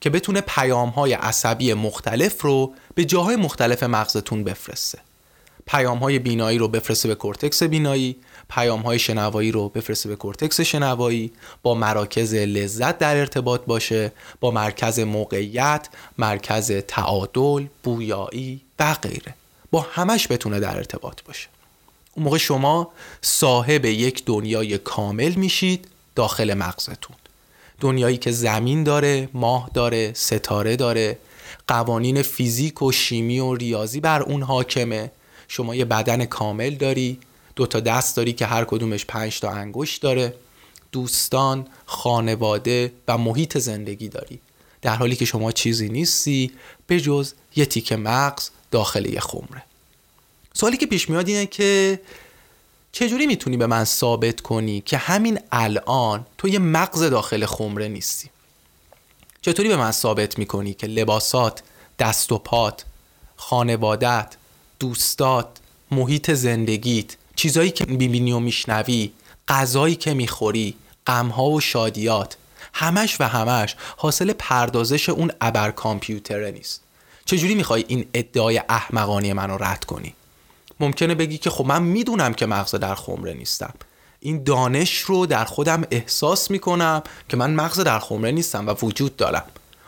که 0.01 0.11
بتونه 0.11 0.41
پیام 0.41 0.89
های 0.89 1.13
عصبی 1.13 1.75
مختلف 1.75 2.43
رو 2.43 2.75
به 2.95 3.05
جاهای 3.05 3.37
مختلف 3.37 3.83
مغزتون 3.83 4.45
بفرسته. 4.45 4.99
پیام 5.67 5.99
های 5.99 6.19
بینایی 6.19 6.59
رو 6.59 6.69
بفرسته 6.69 7.09
به 7.09 7.15
کورتکس 7.15 7.63
بینایی 7.63 8.17
پیام 8.51 8.81
های 8.81 8.99
شنوایی 8.99 9.53
رو 9.53 9.69
بفرسته 9.69 10.09
به 10.09 10.17
کورتکس 10.17 10.61
شنوایی 10.61 11.33
با 11.63 11.75
مراکز 11.75 12.35
لذت 12.35 12.99
در 12.99 13.17
ارتباط 13.17 13.61
باشه 13.61 14.13
با 14.41 14.51
مرکز 14.51 14.99
موقعیت 15.01 15.89
مرکز 16.19 16.73
تعادل 16.73 17.67
بویایی 17.83 18.61
و 18.79 18.95
غیره. 18.95 19.35
با 19.71 19.81
همش 19.81 20.29
بتونه 20.29 20.61
در 20.61 20.77
ارتباط 20.77 21.23
باشه. 21.23 21.49
اون 22.15 22.25
موقع 22.25 22.39
شما 22.39 22.93
صاحب 23.23 23.85
یک 23.85 24.25
دنیای 24.25 24.79
کامل 24.79 25.35
میشید 25.35 25.89
داخل 26.15 26.55
مغزتون. 26.55 27.17
دنیایی 27.81 28.17
که 28.17 28.31
زمین 28.31 28.85
داره 28.85 29.29
ماه 29.35 29.71
داره 29.75 30.13
ستاره 30.15 30.77
داره 30.77 31.19
قوانین 31.69 32.23
فیزیک 32.23 32.83
و 32.83 32.93
شیمی 32.93 33.41
و 33.41 33.55
ریاضی 33.55 34.01
بر 34.01 34.23
اون 34.23 34.43
حاکمه. 34.43 35.11
شما 35.49 35.75
یه 35.75 35.85
بدن 35.85 36.25
کامل 36.25 36.75
داری 36.75 37.19
دو 37.57 37.67
تا 37.67 37.81
دست 37.81 38.17
داری 38.17 38.33
که 38.33 38.47
هر 38.47 38.65
کدومش 38.65 39.05
پنج 39.05 39.41
تا 39.41 39.51
انگشت 39.51 40.03
داره. 40.03 40.35
دوستان 40.93 41.67
خانواده 41.87 42.93
و 43.09 43.19
محیط 43.19 43.59
زندگی 43.59 44.09
داری. 44.09 44.41
در 44.83 44.95
حالی 44.95 45.17
که 45.17 45.25
شما 45.25 45.53
چیزی 45.53 45.89
نیستی 45.89 46.53
به 46.87 47.01
جز 47.01 47.33
یه 47.57 47.67
تیک 47.67 47.93
مغز 47.93 48.51
داخل 48.71 49.07
یه 49.07 49.21
خمره. 49.21 49.63
سوالی 50.55 50.77
که 50.77 50.87
پیش 50.87 51.11
میاد 51.11 51.29
اینه 51.29 51.47
که 51.47 52.01
چجوری 52.93 53.27
می‌تونی 53.27 53.57
به 53.57 53.67
من 53.67 53.85
ثابت 53.85 54.41
کنی 54.41 54.81
که 54.81 54.97
همین 54.97 55.41
الان 55.53 56.27
تو 56.39 56.49
یه 56.49 56.59
مغز 56.59 57.03
داخل 57.03 57.47
خمره 57.47 57.89
نیستی؟ 57.89 58.31
چطوری 59.43 59.69
به 59.69 59.77
من 59.77 59.91
ثابت 59.91 60.39
می‌کنی 60.39 60.75
که 60.75 60.87
لباسات 60.87 61.63
دست 61.99 62.33
و 62.33 62.39
پات 62.39 62.85
خانوادت 63.37 64.37
دوستات 64.79 65.49
محیط 65.91 66.31
زندگیت 66.31 67.17
چیزایی 67.37 67.71
که 67.71 67.85
می‌بینی 67.85 68.33
و 68.33 68.39
میشنوی 68.39 69.13
غذایی 69.49 69.97
که 69.97 70.15
می‌خوری 70.15 70.75
غمها 71.07 71.51
و 71.51 71.61
شادیات 71.61 72.37
همش 72.75 73.21
و 73.21 73.29
همش 73.29 73.77
حاصل 73.97 74.33
پردازش 74.33 75.09
اون 75.09 75.33
ابر 75.41 75.71
کامپیوتره 75.71 76.51
نیست. 76.51 76.81
چجوری 77.25 77.55
می‌خوای 77.55 77.85
این 77.89 78.07
ادعای 78.15 78.63
احمقانی 78.69 79.33
منو 79.33 79.57
رد 79.57 79.85
کنی؟ 79.85 80.15
ممکنه 80.81 81.15
بگی 81.15 81.39
که 81.39 81.51
خب 81.51 81.67
من 81.67 81.83
می‌دونم 81.83 82.35
که 82.35 82.47
مغز 82.47 82.75
در 82.75 82.95
خمره 82.95 83.35
نیستم. 83.35 83.75
این 84.21 84.43
دانش 84.45 84.99
رو 84.99 85.27
در 85.27 85.45
خودم 85.45 85.85
احساس 85.91 86.51
می‌کنم 86.51 87.03
که 87.29 87.37
من 87.37 87.55
مغز 87.55 87.81
در 87.81 87.99
خمره 87.99 88.31
نیستم 88.31 88.67
و 88.67 88.75
وجود 88.83 89.17
دارم. 89.17 89.45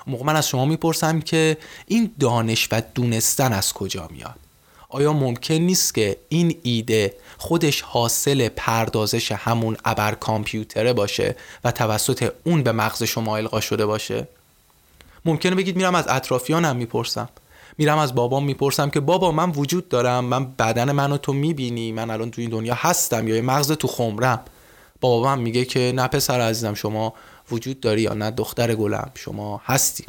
موقع 0.07 0.25
من 0.25 0.37
از 0.37 0.49
شما 0.49 0.65
می‌پرسم 0.65 1.21
که 1.21 1.59
این 1.87 2.13
دانش 2.21 2.69
و 2.73 2.83
دونستن 2.95 3.53
از 3.53 3.73
کجا 3.73 4.09
میاد؟ 4.13 4.46
آیا 4.89 5.13
ممکن 5.13 5.55
نیست 5.55 5.95
که 5.95 6.17
این 6.29 6.57
ایده 6.63 7.15
خودش 7.39 7.81
حاصل 7.81 8.49
پردازش 8.49 9.33
همون 9.33 9.77
ابر 9.85 10.15
کامپیوتره 10.15 10.93
باشه 10.93 11.37
و 11.65 11.73
توسط 11.73 12.33
اون 12.45 12.63
به 12.63 12.73
مغز 12.73 13.03
شما 13.03 13.37
القا 13.37 13.61
شده 13.61 13.87
باشه؟ 13.87 14.29
ممکنه 15.25 15.55
بگید 15.55 15.77
میرم 15.77 15.95
از 15.95 16.09
اطرافیانم 16.09 16.77
می‌پرسم. 16.77 17.29
میرم 17.79 17.99
از 17.99 18.15
بابام 18.15 18.45
می‌پرسم 18.45 18.91
که 18.91 19.01
بابا 19.01 19.33
من 19.33 19.51
وجود 19.51 19.89
دارم 19.89 20.25
من 20.25 20.45
بدن 20.45 20.93
منو 20.93 21.17
تو 21.17 21.33
می‌بینی 21.33 21.93
من 21.93 22.11
الان 22.11 22.31
تو 22.31 22.41
این 22.41 22.51
دنیا 22.51 22.75
هستم 22.75 23.29
یا 23.29 23.43
مغز 23.43 23.73
تو 23.73 23.89
خمرم. 23.89 24.41
بابام 25.01 25.39
میگه 25.39 25.65
که 25.65 25.93
نه 25.95 26.09
پسر 26.09 26.41
عزیزم 26.41 26.75
شما 26.75 27.15
وجود 27.51 27.81
داری 27.81 28.03
یا 28.03 28.15
نه 28.15 28.31
دختر 28.31 28.75
گلم 28.75 29.11
شما 29.15 29.61
هستی. 29.65 30.05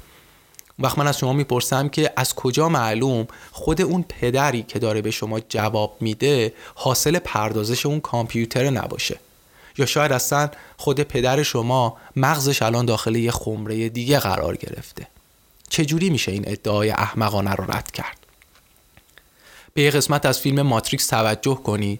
وقت 0.79 0.97
من 0.97 1.07
از 1.07 1.17
شما 1.17 1.33
می‌پرسم 1.33 1.89
که 1.89 2.13
از 2.15 2.35
کجا 2.35 2.69
معلوم 2.69 3.27
خود 3.51 3.81
اون 3.81 4.05
پدری 4.09 4.63
که 4.63 4.79
داره 4.79 5.01
به 5.01 5.11
شما 5.11 5.39
جواب 5.39 5.97
میده 5.99 6.53
حاصل 6.75 7.19
پردازش 7.19 7.85
اون 7.85 7.99
کامپیوتر 7.99 8.69
نباشه؟ 8.69 9.19
یا 9.77 9.85
شاید 9.85 10.11
اصلا 10.11 10.49
خود 10.77 10.99
پدر 10.99 11.43
شما 11.43 11.97
مغزش 12.15 12.61
الان 12.61 12.85
داخل 12.85 13.15
یه 13.15 13.31
خمره 13.31 13.89
دیگه 13.89 14.19
قرار 14.19 14.57
گرفته؟ 14.57 15.07
چجوری 15.69 16.09
میشه 16.09 16.31
این 16.31 16.43
ادعای 16.47 16.89
احمقانه 16.89 17.51
رو 17.51 17.71
رد 17.71 17.91
کرد؟ 17.91 18.17
به 19.73 19.81
یه 19.81 19.91
قسمت 19.91 20.25
از 20.25 20.39
فیلم 20.39 20.61
ماتریکس 20.61 21.07
توجه 21.07 21.55
کنید. 21.55 21.99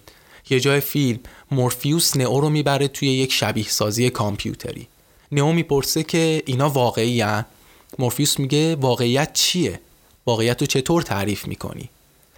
یه 0.50 0.60
جای 0.60 0.80
فیلم 0.80 1.20
مورفیوس 1.50 2.16
نئو 2.16 2.40
رو 2.40 2.48
می‌بره 2.48 2.88
توی 2.88 3.08
یک 3.08 3.32
شبیه 3.32 3.68
سازی 3.68 4.10
کامپیوتری. 4.10 4.88
نئو 5.32 5.52
می‌پرسه 5.52 6.02
که 6.02 6.42
اینا 6.46 6.68
واقعی 6.68 7.20
هن؟ 7.20 7.44
مورفیوس 7.98 8.38
میگه 8.38 8.76
واقعیت 8.76 9.32
چیه؟ 9.32 9.80
واقعیت 10.26 10.60
رو 10.60 10.66
چطور 10.66 11.02
تعریف 11.02 11.46
می‌کنی؟ 11.46 11.90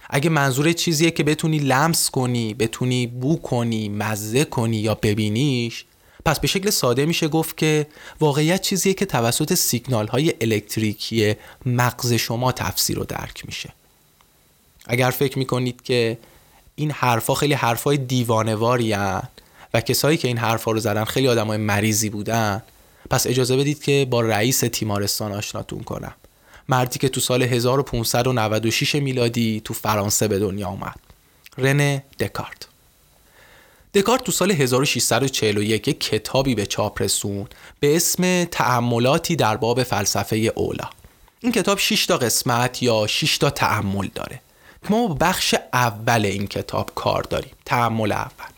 اگه 0.09 0.29
منظور 0.29 0.71
چیزیه 0.71 1.11
که 1.11 1.23
بتونی 1.23 1.57
لمس 1.57 2.09
کنی، 2.09 2.53
بتونی 2.53 3.07
بو 3.07 3.41
کنی، 3.41 3.89
مزه 3.89 4.45
کنی 4.45 4.77
یا 4.77 4.95
ببینیش 4.95 5.85
پس 6.25 6.39
به 6.39 6.47
شکل 6.47 6.69
ساده 6.69 7.05
میشه 7.05 7.27
گفت 7.27 7.57
که 7.57 7.87
واقعیت 8.19 8.61
چیزیه 8.61 8.93
که 8.93 9.05
توسط 9.05 9.53
سیگنال 9.53 10.07
های 10.07 10.33
الکتریکی 10.41 11.35
مغز 11.65 12.13
شما 12.13 12.51
تفسیر 12.51 12.99
و 12.99 13.03
درک 13.03 13.45
میشه 13.45 13.69
اگر 14.85 15.09
فکر 15.09 15.39
می‌کنید 15.39 15.81
که 15.81 16.17
این 16.75 16.91
حرفا 16.91 17.33
خیلی 17.33 17.53
حرفای 17.53 17.97
دیوانواری 17.97 18.93
و 19.73 19.81
کسایی 19.81 20.17
که 20.17 20.27
این 20.27 20.37
حرفا 20.37 20.71
رو 20.71 20.79
زدن 20.79 21.03
خیلی 21.03 21.27
آدمای 21.27 21.57
مریضی 21.57 22.09
بودن 22.09 22.63
پس 23.09 23.27
اجازه 23.27 23.57
بدید 23.57 23.83
که 23.83 24.07
با 24.09 24.21
رئیس 24.21 24.59
تیمارستان 24.59 25.31
آشناتون 25.31 25.83
کنم. 25.83 26.13
مردی 26.69 26.99
که 26.99 27.09
تو 27.09 27.21
سال 27.21 27.43
1596 27.43 28.95
میلادی 28.95 29.61
تو 29.65 29.73
فرانسه 29.73 30.27
به 30.27 30.39
دنیا 30.39 30.67
اومد. 30.67 30.99
رنه 31.57 32.03
دکارت. 32.19 32.67
دکارت 33.93 34.23
تو 34.23 34.31
سال 34.31 34.51
1641 34.51 35.87
یک 35.87 35.99
کتابی 35.99 36.55
به 36.55 36.65
چاپ 36.65 37.01
رسون 37.01 37.47
به 37.79 37.95
اسم 37.95 38.43
تعملاتی 38.43 39.35
در 39.35 39.57
باب 39.57 39.83
فلسفه 39.83 40.35
اولا. 40.35 40.89
این 41.39 41.51
کتاب 41.51 41.77
6 41.77 42.05
تا 42.05 42.17
قسمت 42.17 42.83
یا 42.83 43.07
6 43.07 43.37
تا 43.37 43.49
تعمل 43.49 44.07
داره. 44.15 44.41
ما 44.89 45.07
بخش 45.07 45.55
اول 45.73 46.25
این 46.25 46.47
کتاب 46.47 46.91
کار 46.95 47.23
داریم. 47.23 47.51
تعمل 47.65 48.11
اول. 48.11 48.51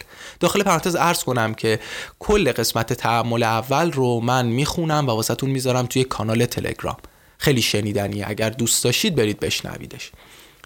داخل 0.43 0.63
پرانتز 0.63 0.95
ارز 0.95 1.23
کنم 1.23 1.53
که 1.53 1.79
کل 2.19 2.51
قسمت 2.51 2.93
تعمل 2.93 3.43
اول 3.43 3.91
رو 3.91 4.19
من 4.19 4.45
می‌خونم 4.45 5.07
و 5.07 5.11
واسهتون 5.11 5.49
می‌ذارم 5.49 5.85
توی 5.85 6.03
کانال 6.03 6.45
تلگرام. 6.45 6.97
خیلی 7.37 7.61
شنیدنیه 7.61 8.29
اگر 8.29 8.49
دوست 8.49 8.83
داشتید 8.83 9.15
برید 9.15 9.39
بشنویدش. 9.39 10.11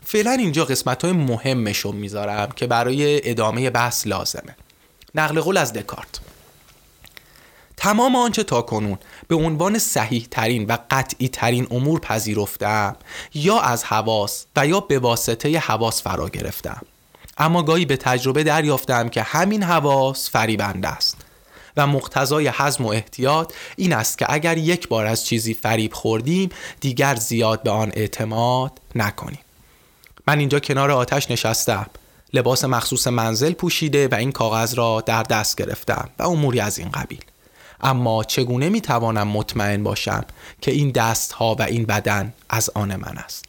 فعلا 0.03 0.31
اینجا 0.31 0.65
قسمت 0.65 1.03
های 1.03 1.13
مهمش 1.13 1.77
رو 1.77 1.91
می‌ذارم 1.91 2.49
که 2.55 2.67
برای 2.67 3.29
ادامه 3.29 3.69
بحث 3.69 4.07
لازمه. 4.07 4.55
نقل 5.15 5.41
قول 5.41 5.57
از 5.57 5.73
دکارت. 5.73 6.19
تمام 7.77 8.15
آنچه 8.15 8.43
تا 8.43 8.61
کنون 8.61 8.97
به 9.27 9.35
عنوان 9.35 9.79
صحیح 9.79 10.27
ترین 10.31 10.65
و 10.65 10.77
قطعی 10.91 11.27
ترین 11.27 11.67
امور 11.71 11.99
پذیرفتم 11.99 12.95
یا 13.33 13.59
از 13.59 13.83
حواس 13.83 14.45
و 14.55 14.67
یا 14.67 14.79
به 14.79 14.99
واسطه 14.99 15.59
حواس 15.59 16.03
فرا 16.03 16.29
گرفتم. 16.29 16.81
اما 17.37 17.63
گاهی 17.63 17.85
به 17.85 17.97
تجربه 17.97 18.43
دریافتم 18.43 19.09
که 19.09 19.21
همین 19.21 19.63
حواس 19.63 20.29
فریبنده 20.29 20.87
است. 20.87 21.17
و 21.77 21.87
مقتضای 21.87 22.47
حزم 22.47 22.85
و 22.85 22.87
احتیاط 22.87 23.53
این 23.75 23.93
است 23.93 24.17
که 24.17 24.25
اگر 24.29 24.57
یک 24.57 24.87
بار 24.87 25.05
از 25.05 25.25
چیزی 25.25 25.53
فریب 25.53 25.93
خوردیم 25.93 26.49
دیگر 26.79 27.15
زیاد 27.15 27.63
به 27.63 27.71
آن 27.71 27.91
اعتماد 27.93 28.79
نکنیم. 28.95 29.39
من 30.27 30.39
اینجا 30.39 30.59
کنار 30.59 30.91
آتش 30.91 31.31
نشستم. 31.31 31.85
لباس 32.33 32.63
مخصوص 32.63 33.07
منزل 33.07 33.53
پوشیده 33.53 34.07
و 34.07 34.15
این 34.15 34.31
کاغذ 34.31 34.73
را 34.73 35.03
در 35.05 35.23
دست 35.23 35.57
گرفتم 35.57 36.09
و 36.19 36.23
اموری 36.23 36.59
از 36.59 36.79
این 36.79 36.89
قبیل. 36.89 37.21
اما 37.81 38.23
چگونه 38.23 38.69
می 38.69 38.81
توانم 38.81 39.27
مطمئن 39.27 39.83
باشم 39.83 40.25
که 40.61 40.71
این 40.71 40.91
دست 40.91 41.31
ها 41.31 41.55
و 41.55 41.61
این 41.61 41.85
بدن 41.85 42.33
از 42.49 42.69
آن 42.75 42.95
من 42.95 43.17
است؟ 43.17 43.45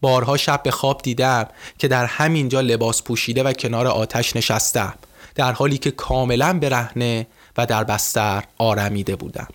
بارها 0.00 0.36
شب 0.36 0.62
به 0.62 0.70
خواب 0.70 1.02
دیدم 1.02 1.46
که 1.78 1.88
در 1.88 2.04
همین 2.04 2.48
جا 2.48 2.60
لباس 2.60 3.02
پوشیده 3.02 3.42
و 3.42 3.52
کنار 3.52 3.86
آتش 3.86 4.36
نشستم 4.36 4.94
در 5.34 5.52
حالی 5.52 5.78
که 5.78 5.90
کاملا 5.90 6.58
برهنه 6.58 7.26
و 7.58 7.66
در 7.66 7.84
بستر 7.84 8.44
آرمیده 8.58 9.16
بودم. 9.16 9.48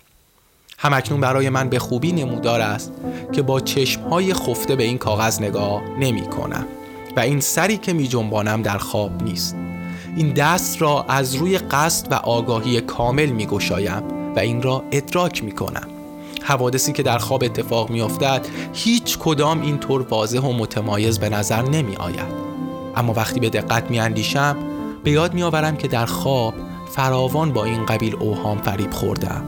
همکنون 0.78 1.20
برای 1.20 1.48
من 1.48 1.68
به 1.68 1.78
خوبی 1.78 2.12
نمودار 2.12 2.60
است 2.60 2.92
که 3.32 3.42
با 3.42 3.60
چشمهای 3.60 4.34
خفته 4.34 4.76
به 4.76 4.84
این 4.84 4.98
کاغذ 4.98 5.40
نگاه 5.40 5.82
نمی 5.98 6.26
کنم 6.26 6.66
و 7.16 7.20
این 7.20 7.40
سری 7.40 7.76
که 7.76 7.92
می 7.92 8.08
جنبانم 8.08 8.62
در 8.62 8.78
خواب 8.78 9.22
نیست. 9.22 9.56
این 10.16 10.32
دست 10.32 10.82
را 10.82 11.04
از 11.08 11.34
روی 11.34 11.58
قصد 11.58 12.12
و 12.12 12.14
آگاهی 12.14 12.80
کامل 12.80 13.26
می 13.26 13.46
گشایم 13.46 14.02
و 14.36 14.38
این 14.38 14.62
را 14.62 14.84
ادراک 14.92 15.44
می 15.44 15.52
کنم 15.52 15.95
حوادثی 16.46 16.92
که 16.92 17.02
در 17.02 17.18
خواب 17.18 17.44
اتفاق 17.44 17.90
می 17.90 18.00
افتد 18.00 18.46
هیچ 18.72 19.18
کدام 19.18 19.62
اینطور 19.62 20.02
واضح 20.02 20.38
و 20.38 20.52
متمایز 20.52 21.18
به 21.18 21.28
نظر 21.28 21.62
نمی 21.62 21.96
آید 21.96 22.46
اما 22.96 23.12
وقتی 23.12 23.40
به 23.40 23.50
دقت 23.50 23.90
می 23.90 24.00
اندیشم 24.00 24.56
به 25.04 25.10
یاد 25.10 25.34
می 25.34 25.42
آورم 25.42 25.76
که 25.76 25.88
در 25.88 26.06
خواب 26.06 26.54
فراوان 26.90 27.52
با 27.52 27.64
این 27.64 27.86
قبیل 27.86 28.16
اوهام 28.16 28.58
فریب 28.58 28.90
خوردم. 28.90 29.44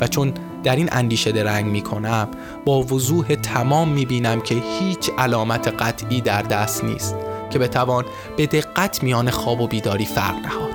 و 0.00 0.06
چون 0.06 0.32
در 0.64 0.76
این 0.76 0.88
اندیشه 0.92 1.32
درنگ 1.32 1.66
می 1.66 1.80
کنم 1.80 2.28
با 2.64 2.80
وضوح 2.80 3.26
تمام 3.26 3.88
می 3.88 4.06
بینم 4.06 4.40
که 4.40 4.54
هیچ 4.80 5.10
علامت 5.18 5.68
قطعی 5.68 6.20
در 6.20 6.42
دست 6.42 6.84
نیست 6.84 7.16
که 7.50 7.58
بتوان 7.58 8.04
به 8.36 8.46
دقت 8.46 9.02
میان 9.02 9.30
خواب 9.30 9.60
و 9.60 9.66
بیداری 9.66 10.04
فرق 10.04 10.36
نهاد. 10.36 10.72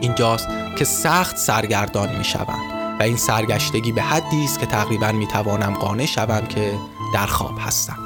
اینجاست 0.00 0.48
که 0.78 0.84
سخت 0.84 1.36
سرگردان 1.36 2.16
می 2.16 2.24
شوم 2.24 2.79
و 3.00 3.02
این 3.02 3.16
سرگشتگی 3.16 3.92
به 3.92 4.02
حدی 4.02 4.44
است 4.44 4.60
که 4.60 4.66
تقریبا 4.66 5.12
می 5.12 5.26
توانم 5.26 5.74
قانع 5.74 6.06
شوم 6.06 6.46
که 6.46 6.78
در 7.14 7.26
خواب 7.26 7.58
هستم. 7.58 7.98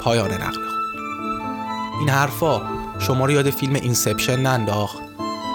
پایان 0.00 0.32
نقل 0.32 0.60
این 2.00 2.08
حرفا 2.08 2.62
شما 2.98 3.24
رو 3.24 3.32
یاد 3.32 3.50
فیلم 3.50 3.74
اینسپشن 3.74 4.40
ننداخت. 4.40 4.98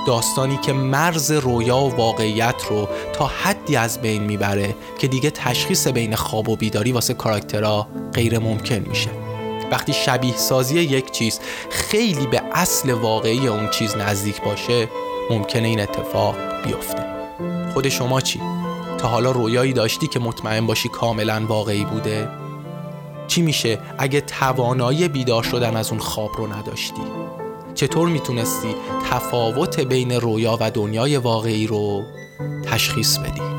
داستانی 0.08 0.58
که 0.58 0.74
مرز 0.74 1.32
رویا 1.32 1.78
و 1.78 1.96
واقعیت 1.96 2.64
رو 2.70 2.90
تا 3.14 3.26
حدی 3.28 3.76
از 3.76 4.02
بین 4.02 4.24
می‌بره 4.24 4.76
که 5.00 5.08
دیگه 5.08 5.30
تشخیص 5.30 5.88
بین 5.88 6.16
خواب 6.16 6.50
و 6.50 6.56
بیداری 6.56 6.92
واسه 6.92 7.14
کاراکترها 7.14 7.88
غیر 8.14 8.40
ممکن 8.40 8.86
میشه. 8.90 9.10
وقتی 9.72 9.94
شبیه 9.94 10.38
سازی 10.38 10.80
یک 10.80 11.12
چیز 11.12 11.40
خیلی 11.70 12.28
به 12.28 12.42
اصل 12.54 12.94
واقعی 12.94 13.48
اون 13.48 13.70
چیز 13.70 13.96
نزدیک 13.96 14.42
باشه 14.42 14.88
ممکنه 15.30 15.68
این 15.68 15.80
اتفاق 15.80 16.36
بیفته. 16.66 17.06
خود 17.74 17.90
شما 17.90 18.22
چی؟ 18.22 18.42
تا 19.02 19.08
حالا 19.08 19.32
رویایی 19.32 19.74
داشتی 19.74 20.08
که 20.08 20.20
مطمئن 20.20 20.66
باشی 20.66 20.90
کاملا 20.90 21.46
واقعی 21.48 21.86
بوده؟ 21.86 22.30
چی 23.28 23.42
میشه 23.42 23.80
اگه 23.98 24.22
توانایی 24.22 25.08
بیدار 25.08 25.44
شدن 25.44 25.76
از 25.76 25.90
اون 25.90 26.00
خواب 26.00 26.32
رو 26.38 26.54
نداشتی؟ 26.54 27.02
چطور 27.76 28.08
می‌تونستی 28.08 28.76
تفاوت 29.12 29.80
بین 29.80 30.12
رویا 30.12 30.58
و 30.60 30.72
دنیای 30.72 31.18
واقعی 31.18 31.68
رو 31.68 32.04
تشخیص 32.66 33.18
بدی؟ 33.18 33.51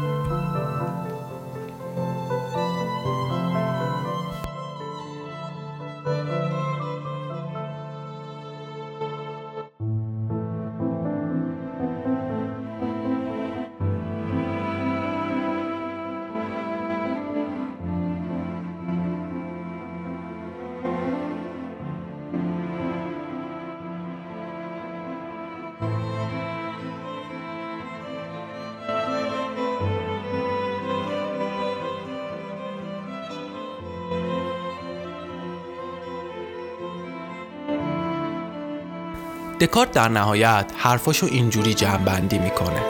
دکارت 39.63 39.91
در 39.91 40.09
نهایت 40.09 40.73
حرفاشو 40.77 41.27
اینجوری 41.27 41.75
جمعبندی 41.75 42.39
می‌کنه. 42.39 42.83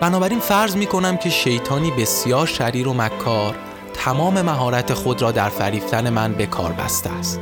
بنابراین 0.00 0.40
فرض 0.40 0.76
می‌کنم 0.76 1.16
که 1.16 1.30
شیطانی 1.30 1.90
بسیار 1.90 2.46
شریر 2.46 2.88
و 2.88 2.94
مکار 2.94 3.56
تمام 3.94 4.42
مهارت 4.42 4.94
خود 4.94 5.22
را 5.22 5.32
در 5.32 5.48
فریفتن 5.48 6.10
من 6.10 6.32
به 6.32 6.46
کار 6.46 6.72
بسته 6.72 7.10
است. 7.10 7.40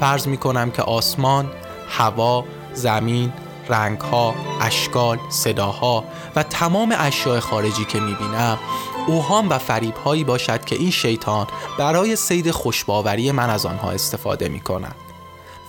فرض 0.00 0.28
می‌کنم 0.28 0.70
که 0.70 0.82
آسمان، 0.82 1.50
هوا، 1.88 2.44
زمین، 2.72 3.32
رنگها، 3.68 4.34
اشکال، 4.60 5.18
صداها 5.28 6.04
و 6.36 6.42
تمام 6.42 6.94
اشیاء 6.98 7.40
خارجی 7.40 7.84
که 7.84 8.00
می‌بینم 8.00 8.58
اوهام 9.06 9.48
و 9.48 9.58
فریبهایی 9.58 10.24
باشد 10.24 10.64
که 10.64 10.76
این 10.76 10.90
شیطان 10.90 11.46
برای 11.78 12.16
سید 12.16 12.50
خوشباوری 12.50 13.32
من 13.32 13.50
از 13.50 13.66
آنها 13.66 13.90
استفاده 13.90 14.48
می‌کنم 14.48 14.94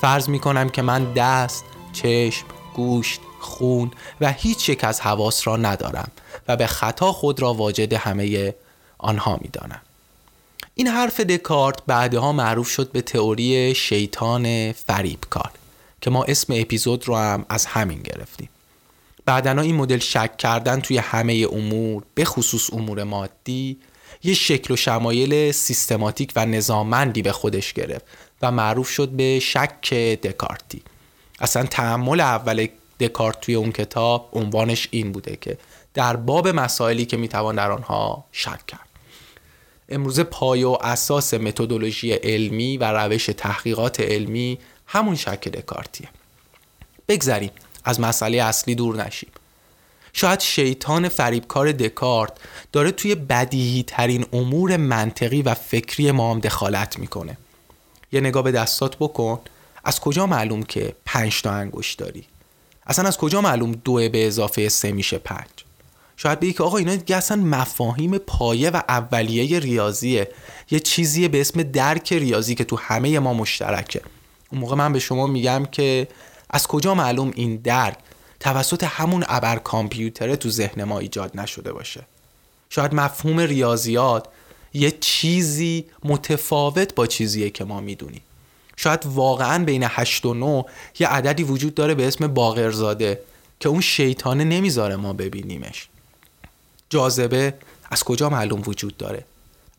فرض 0.02 0.30
می‌کنم 0.30 0.70
که 0.70 0.82
من 0.82 1.14
دست، 1.14 1.66
چشم، 2.02 2.46
گوشت، 2.74 3.22
خون 3.40 3.92
و 4.22 4.32
هیچ 4.32 4.70
یک 4.70 4.84
از 4.84 5.02
حواس 5.02 5.48
را 5.48 5.58
ندارم 5.58 6.12
و 6.48 6.58
به 6.58 6.68
خطا 6.68 7.12
خود 7.12 7.42
را 7.42 7.54
واجد 7.54 7.94
همه 7.94 8.56
آنها 8.98 9.40
می‌دانم 9.42 9.82
این 10.76 10.88
حرف 10.88 11.20
دکارت 11.20 11.80
بعدها 11.88 12.32
معروف 12.32 12.70
شد 12.70 12.92
به 12.92 13.02
تئوری 13.02 13.76
شیطان 13.76 14.72
فریبکار 14.72 15.52
که 16.02 16.10
ما 16.10 16.24
اسم 16.24 16.54
اپیزود 16.56 17.08
رو 17.08 17.16
هم 17.16 17.46
از 17.50 17.66
همین 17.66 18.02
گرفتیم. 18.02 18.50
بعدنا 19.26 19.62
این 19.62 19.76
مدل 19.76 20.00
شک 20.00 20.38
کردن 20.38 20.80
توی 20.80 20.98
همه 20.98 21.48
امور 21.52 22.04
به 22.16 22.26
خصوص 22.26 22.74
امور 22.74 23.04
مادی 23.04 23.78
یه 24.24 24.34
شکل 24.34 24.74
و 24.74 24.78
شمایل 24.78 25.52
سیستماتیک 25.52 26.34
و 26.36 26.46
نظاممندی 26.46 27.22
به 27.22 27.32
خودش 27.32 27.74
گرفت 27.74 28.06
و 28.42 28.52
معروف 28.52 28.90
شد 28.90 29.10
به 29.10 29.40
شک 29.40 29.94
دکارتی. 29.94 30.82
اصلا 31.40 31.64
تحمل 31.64 32.20
اول 32.20 32.68
دکارت 33.00 33.42
توی 33.42 33.56
اون 33.56 33.72
کتاب 33.72 34.30
عنوانش 34.34 34.88
این 34.92 35.12
بوده 35.12 35.38
که 35.42 35.58
در 35.94 36.16
باب 36.16 36.48
مسائلی 36.48 37.06
که 37.06 37.18
می‌توان 37.18 37.56
در 37.56 37.72
آنها 37.72 38.26
شک 38.32 38.66
کرد. 38.68 38.80
امروزه 39.90 40.24
پای 40.24 40.64
و 40.64 40.78
اساس 40.82 41.34
متدولوژی 41.34 42.12
علمی 42.12 42.78
و 42.78 42.84
روش 42.92 43.26
تحقیقات 43.26 44.00
علمی 44.00 44.60
همون 44.88 45.16
شک 45.16 45.48
دکارتیه. 45.48 46.10
بگذریم 47.08 47.52
از 47.84 48.00
مسئله 48.00 48.44
اصلی 48.44 48.76
دور 48.76 49.06
نشیم. 49.06 49.30
شاید 50.14 50.40
شیطان 50.40 51.10
فریبکار 51.10 51.72
دکارت 51.72 52.34
داره 52.72 52.92
توی 52.92 53.16
بدیهی 53.16 53.84
ترین 53.84 54.26
امور 54.34 54.78
منطقی 54.78 55.42
و 55.42 55.54
فکری 55.54 56.12
ما 56.12 56.32
هم 56.32 56.40
دخالت 56.40 57.00
می‌کنه. 57.00 57.38
یه 58.12 58.20
نگاه 58.20 58.44
به 58.44 58.52
دستات 58.52 58.96
بکن. 58.96 59.40
از 59.88 60.00
کجا 60.00 60.26
معلوم 60.26 60.64
که 60.64 60.96
پنج 61.06 61.42
تا 61.42 61.52
انگشت 61.52 62.00
داری؟ 62.00 62.24
اصلا 62.88 63.08
از 63.08 63.18
کجا 63.18 63.42
معلوم 63.42 63.72
دو 63.72 63.94
به 63.94 64.28
اضافه 64.28 64.70
سه 64.70 64.92
میشه 64.92 65.18
پنج؟ 65.18 65.48
شاید 66.18 66.40
بگی 66.40 66.54
که 66.54 66.64
آقا 66.64 66.78
اینا 66.78 66.96
دیگه 66.96 67.16
اصلا 67.16 67.38
مفاهیم 67.38 68.18
پایه 68.18 68.70
و 68.70 68.82
اولیه 68.90 69.60
ریاضیه. 69.60 70.30
یه 70.72 70.80
چیزیه 70.80 71.28
به 71.28 71.42
اسم 71.42 71.64
درک 71.64 72.14
ریاضی 72.14 72.56
که 72.56 72.64
تو 72.64 72.76
همه 72.76 73.20
ما 73.20 73.34
مشترکه. 73.34 74.02
اون 74.52 74.62
موقع 74.62 74.76
من 74.76 74.94
به 74.94 75.00
شما 75.00 75.28
میگم 75.28 75.66
که 75.72 76.08
از 76.50 76.68
کجا 76.68 76.96
معلوم 76.96 77.32
این 77.36 77.56
درک 77.56 77.98
توسط 78.40 78.84
همون 78.84 79.26
ابر 79.28 79.56
کامپیوتره 79.56 80.36
تو 80.36 80.50
ذهن 80.50 80.84
ما 80.84 81.00
ایجاد 81.00 81.40
نشده 81.40 81.74
باشه؟ 81.74 82.02
شاید 82.70 82.94
مفهوم 82.94 83.40
ریاضیات 83.40 84.28
یه 84.74 84.92
چیزی 84.92 85.86
متفاوت 86.04 86.96
با 86.96 87.08
چیزیه 87.08 87.50
که 87.50 87.64
ما 87.64 87.82
می‌دونیم. 87.82 88.22
شاید 88.78 89.06
واقعا 89.06 89.66
بین 89.66 89.84
8 89.84 90.26
و 90.26 90.34
9 90.34 90.66
یه 91.00 91.08
عددی 91.08 91.44
وجود 91.44 91.76
داره 91.76 91.96
به 91.96 92.08
اسم 92.08 92.28
باقرزاده 92.28 93.22
که 93.60 93.70
اون 93.70 93.82
شیطانه 93.82 94.44
نمی‌ذاره 94.44 94.96
ما 94.96 95.14
ببینیمش. 95.14 95.88
جاذبه 96.90 97.54
از 97.92 98.04
کجا 98.04 98.30
معلوم 98.30 98.62
وجود 98.66 98.98
داره؟ 98.98 99.26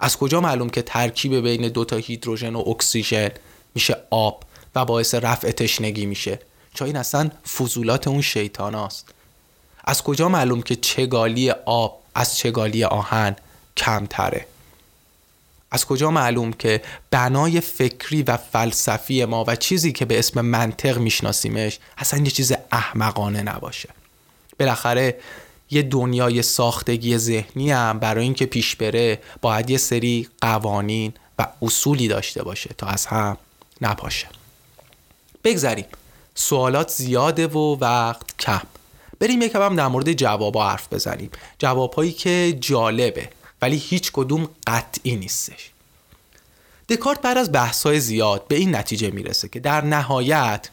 از 0.00 0.16
کجا 0.16 0.40
معلوم 0.40 0.70
که 0.70 0.82
ترکیب 0.82 1.34
بین 1.34 1.68
دوتا 1.68 1.96
هیدروژن 1.96 2.54
و 2.54 2.68
اکسیژن 2.68 3.30
میشه 3.74 3.96
آب 4.10 4.44
و 4.74 4.84
باعث 4.84 5.14
رفع 5.14 5.50
تشنگی 5.50 6.06
میشه؟ 6.06 6.40
چون 6.74 6.86
این 6.86 6.96
اصلا 6.96 7.30
فضولات 7.56 8.08
اون 8.08 8.20
شیطان 8.20 8.74
است. 8.74 9.14
از 9.84 10.02
کجا 10.02 10.28
معلوم 10.28 10.62
که 10.62 10.76
چگالی 10.76 11.50
آب 11.50 12.02
از 12.14 12.38
چگالی 12.38 12.84
آهن 12.84 13.36
کمتره؟ 13.76 14.46
از 15.70 15.86
کجا 15.86 16.10
معلوم 16.10 16.52
که 16.52 16.82
بنای 17.10 17.60
فکری 17.60 18.22
و 18.22 18.36
فلسفی 18.36 19.24
ما 19.24 19.44
و 19.48 19.56
چیزی 19.56 19.92
که 19.92 20.04
به 20.04 20.18
اسم 20.18 20.40
منطق 20.40 20.98
میشناسیمش 20.98 21.78
اصلا 21.98 22.20
یه 22.20 22.30
چیز 22.30 22.52
احمقانه 22.72 23.42
نباشه؟ 23.42 23.88
بالاخره 24.58 25.18
یه 25.70 25.82
دنیای 25.82 26.42
ساختگی 26.42 27.18
ذهنی 27.18 27.70
هم 27.70 27.98
برای 27.98 28.24
اینکه 28.24 28.46
پیش 28.46 28.76
بره 28.76 29.18
باید 29.42 29.70
یه 29.70 29.78
سری 29.78 30.28
قوانین 30.40 31.12
و 31.38 31.46
اصولی 31.62 32.08
داشته 32.08 32.42
باشه 32.42 32.70
تا 32.78 32.86
از 32.86 33.06
هم 33.06 33.36
نپاشه. 33.80 34.28
بگذریم. 35.44 35.84
سوالات 36.34 36.90
زیاده 36.90 37.46
و 37.46 37.76
وقت 37.80 38.36
کم. 38.38 38.62
بریم 39.20 39.42
یکم 39.42 39.62
هم 39.62 39.76
در 39.76 39.88
مورد 39.88 40.12
جوابا 40.12 40.68
حرف 40.70 40.92
بزنیم. 40.92 41.30
جوابهایی 41.58 42.12
که 42.12 42.56
جالبه. 42.60 43.28
ولی 43.62 43.76
هیچ 43.76 44.12
کدوم 44.12 44.48
قطعی 44.66 45.16
نیستش. 45.16 45.70
دکارت 46.88 47.20
بعد 47.20 47.38
از 47.38 47.52
بحثای 47.52 48.00
زیاد 48.00 48.48
به 48.48 48.56
این 48.56 48.76
نتیجه 48.76 49.10
می‌رسه 49.10 49.48
که 49.48 49.60
در 49.60 49.84
نهایت 49.84 50.68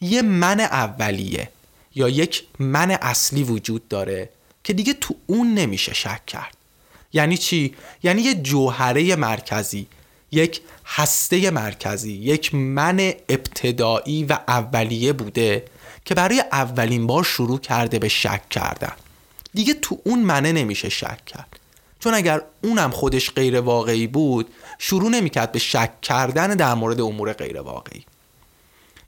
یه 0.00 0.22
من 0.22 0.60
اولیه 0.60 1.50
یا 1.94 2.08
یک 2.08 2.44
من 2.58 2.90
اصلی 2.90 3.42
وجود 3.42 3.88
داره 3.88 4.28
که 4.64 4.72
دیگه 4.72 4.92
تو 4.92 5.14
اون 5.26 5.54
نمیشه 5.54 5.94
شک 5.94 6.26
کرد. 6.26 6.56
یعنی 7.12 7.36
چی؟ 7.36 7.74
یعنی 8.02 8.22
یه 8.22 8.34
جوهره 8.34 9.16
مرکزی 9.16 9.86
یک 10.32 10.60
هسته 10.86 11.50
مرکزی 11.50 12.12
یک 12.12 12.54
من 12.54 13.12
ابتدایی 13.28 14.24
و 14.24 14.38
اولیه 14.48 15.12
بوده 15.12 15.64
که 16.04 16.14
برای 16.14 16.44
اولین 16.52 17.06
بار 17.06 17.24
شروع 17.24 17.58
کرده 17.58 17.98
به 17.98 18.08
شک 18.08 18.48
کردن. 18.48 18.92
دیگه 19.54 19.74
تو 19.74 19.98
اون 20.04 20.18
منه 20.18 20.52
نمیشه 20.52 20.88
شک 20.88 21.24
کرد. 21.26 21.47
چون 22.00 22.14
اگر 22.14 22.42
اونم 22.62 22.90
خودش 22.90 23.30
غیر 23.30 23.60
واقعی 23.60 24.06
بود 24.06 24.48
شروع 24.78 25.10
نمی‌کرد 25.10 25.52
به 25.52 25.58
شک 25.58 26.00
کردن 26.00 26.48
در 26.48 26.74
مورد 26.74 27.00
امور 27.00 27.32
غیر 27.32 27.60
واقعی 27.60 28.04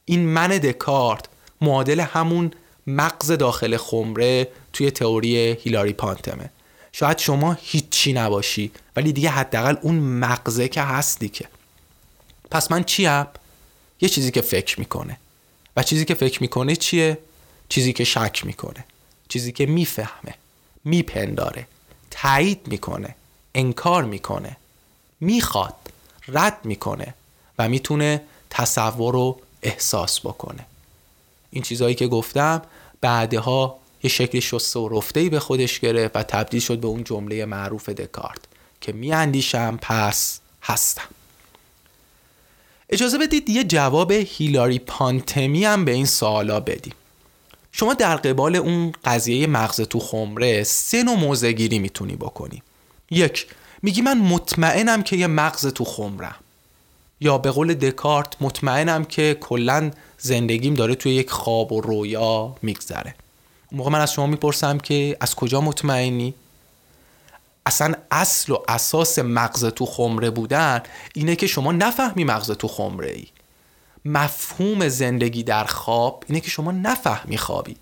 این 0.05 0.27
من 0.27 0.49
دکارت 0.49 1.25
معادل 1.61 2.01
همون 2.01 2.51
مغز 2.87 3.33
داخل 3.33 3.77
خمره 3.77 4.49
توی 4.73 4.91
تئوری 4.91 5.37
هیلاری 5.37 5.93
پانتمه. 5.93 6.51
شاید 6.93 7.19
شما 7.19 7.57
هیچی 7.63 8.13
نباشی 8.13 8.71
ولی 8.97 9.13
دیگه 9.13 9.31
حداقل 9.31 9.77
اون 9.83 9.95
مغزه 9.95 10.69
که 10.69 10.83
هستی 10.83 11.29
که 11.29 11.45
پس 12.51 12.73
من 12.73 12.85
چیم؟ 12.85 13.27
یه 14.01 14.09
چیزی 14.09 14.31
که 14.31 14.41
فکر 14.41 14.81
می‌کنه. 14.81 15.17
و 15.77 15.83
چیزی 15.83 16.05
که 16.05 16.15
فکر 16.15 16.43
می‌کنه 16.43 16.77
چیه؟ 16.77 17.19
چیزی 17.69 17.93
که 17.93 18.05
شک 18.05 18.47
می‌کنه. 18.47 18.85
چیزی 19.29 19.53
که 19.53 19.67
می‌فهمه 19.67 20.35
میپنداره. 20.85 21.67
تایید 22.11 22.61
می‌کنه 22.67 23.15
انکار 23.55 24.05
می‌کنه 24.05 24.57
می‌خواد 25.21 25.75
رد 26.29 26.59
می‌کنه 26.65 27.15
و 27.59 27.69
می‌تونه 27.69 28.23
تصور 28.51 29.13
رو 29.13 29.41
احساس 29.63 30.21
بکنه. 30.21 30.67
این 31.51 31.63
چیزهایی 31.63 31.95
که 31.95 32.07
گفتم 32.07 32.63
بعدها 33.01 33.79
یه 34.03 34.11
شکل 34.11 34.41
شسته 34.41 34.81
و 34.81 34.99
رفته 34.99 35.29
به 35.29 35.41
خودش 35.41 35.81
گرفت 35.81 36.17
و 36.17 36.23
تبدیل 36.23 36.61
شد 36.61 36.79
به 36.79 36.89
اون 36.89 37.05
جمله 37.05 37.45
معروف 37.45 37.89
دکارت 37.89 38.41
که 38.81 38.93
میاندیشم 38.93 39.79
پس 39.83 40.41
هستم. 40.63 41.09
اجازه 42.91 43.19
بدید 43.19 43.51
یه 43.51 43.65
جواب 43.65 44.13
هیلاری 44.13 44.79
پانتمی 44.79 45.65
هم 45.65 45.85
به 45.85 45.93
این 45.93 46.07
سوالا 46.07 46.61
بدیم. 46.61 46.95
شما 47.73 47.95
در 47.95 48.17
قبال 48.17 48.57
اون 48.57 48.93
قضیه 49.05 49.47
مغز 49.47 49.81
تو 49.81 50.01
خمره 50.01 50.65
سه 50.65 51.03
نوع 51.03 51.17
موزه 51.17 51.53
گیری 51.53 51.79
می‌تونی 51.79 52.17
بکنی. 52.17 52.63
یک 53.11 53.47
میگی 53.83 54.03
من 54.03 54.19
مطمئنم 54.19 55.03
که 55.03 55.17
یه 55.17 55.27
مغز 55.27 55.67
تو 55.67 55.85
خمرم. 55.85 56.35
یا 57.21 57.39
به 57.39 57.51
قول 57.51 57.75
دکارت 57.75 58.37
مطمئنم 58.41 59.05
که 59.05 59.37
کلا 59.41 59.91
زندگیم 60.19 60.75
داره 60.75 60.95
توی 60.95 61.13
یک 61.13 61.31
خواب 61.31 61.73
و 61.73 61.81
رویا 61.81 62.57
میگذره. 62.63 63.15
اون 63.71 63.79
موقع 63.79 63.91
من 63.91 64.01
از 64.01 64.13
شما 64.13 64.27
می‌پرسم 64.27 64.79
که 64.79 65.17
از 65.21 65.35
کجا 65.35 65.61
مطمئنی؟ 65.61 66.35
اصلا 67.67 67.95
اصل 68.11 68.53
و 68.53 68.59
اساس 68.69 69.19
مغز 69.19 69.65
تو 69.65 69.87
خمره 69.87 70.31
بودن 70.31 70.83
اینه 71.15 71.37
که 71.37 71.47
شما 71.47 71.73
نفهمی 71.73 72.25
مغز 72.25 72.51
تو 72.51 72.69
خمره 72.69 73.11
ای 73.11 73.27
مفهوم 74.05 74.89
زندگی 74.89 75.43
در 75.43 75.65
خواب 75.65 76.25
اینه 76.29 76.41
که 76.41 76.51
شما 76.51 76.73
نفهمی 76.73 77.39
خوابی. 77.39 77.77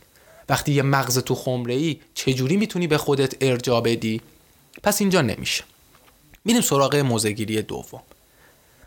وقتی 0.48 0.72
یه 0.72 0.82
مغز 0.82 1.18
تو 1.18 1.34
خمره 1.34 1.74
ای 1.74 2.00
چجوری 2.14 2.56
می‌تونی 2.56 2.86
به 2.86 2.98
خودت 2.98 3.34
ارجا 3.40 3.80
بدی؟ 3.80 4.20
پس 4.82 5.00
اینجا 5.00 5.20
نمیشه. 5.20 5.64
میریم 6.44 6.62
سراغ 6.62 6.96
موزگیری 6.96 7.62
دوم. 7.62 8.02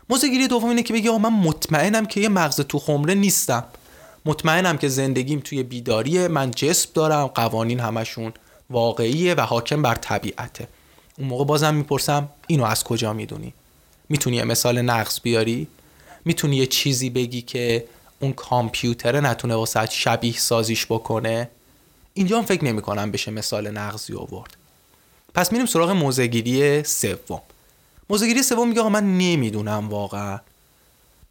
موزگیری 0.08 0.48
دوم 0.48 0.68
اینه 0.68 0.82
که 0.82 0.92
بگی 0.94 1.08
آقا 1.08 1.18
من 1.18 1.32
مطمئنم 1.32 2.06
که 2.06 2.20
یه 2.20 2.28
مغز 2.28 2.60
تو 2.60 2.78
خمره 2.78 3.14
نیستم. 3.14 3.64
مطمئنم 4.24 4.78
که 4.78 4.88
زندگیم 4.88 5.40
توی 5.40 5.62
بیداریه 5.62 6.28
من 6.28 6.50
جسم 6.50 6.90
دارم 6.94 7.26
قوانین 7.26 7.80
همشون 7.80 8.32
واقعیه 8.70 9.34
و 9.34 9.40
حاکم 9.40 9.82
بر 9.82 9.94
طبیعته. 9.94 10.68
اون 11.18 11.28
موقع 11.28 11.44
بازم 11.44 11.74
می‌پرسم 11.74 12.28
اینو 12.46 12.64
از 12.64 12.84
کجا 12.84 13.12
می‌دونی؟ 13.12 13.54
می‌تونی 14.08 14.42
مثال 14.42 14.82
نقص 14.82 15.20
بیاری؟ 15.22 15.68
می‌تونی 16.24 16.56
یه 16.56 16.66
چیزی 16.66 17.10
بگی 17.10 17.42
که 17.42 17.84
اون 18.20 18.32
کامپیوتره 18.32 19.20
نتونه 19.20 19.54
واسه 19.54 19.86
شبیه 19.86 20.38
سازیش 20.38 20.86
بکنه؟ 20.86 21.50
اینجا 22.14 22.38
هم 22.38 22.44
فکر 22.44 22.64
نمی 22.64 22.82
کنم 22.82 23.10
بشه 23.10 23.30
مثال 23.30 23.70
نقضی 23.70 24.14
آورد. 24.14 24.56
پس 25.34 25.52
میریم 25.52 25.66
سراغ 25.66 25.90
موزگیری 25.90 26.84
سوم. 26.84 27.42
موزگیری 28.10 28.42
سوم 28.42 28.68
میگه 28.68 28.80
آقا 28.80 28.88
من 28.88 29.18
نمی‌دونم 29.18 29.88
واقعا. 29.88 30.40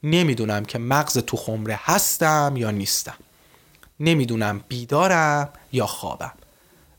نمی‌دونم 0.03 0.65
که 0.65 0.79
مغز 0.79 1.17
تو 1.17 1.37
خمره 1.37 1.79
هستم 1.83 2.53
یا 2.57 2.71
نیستم. 2.71 3.15
نمی‌دونم 3.99 4.63
بیدارم 4.67 5.49
یا 5.73 5.85
خوابم. 5.85 6.31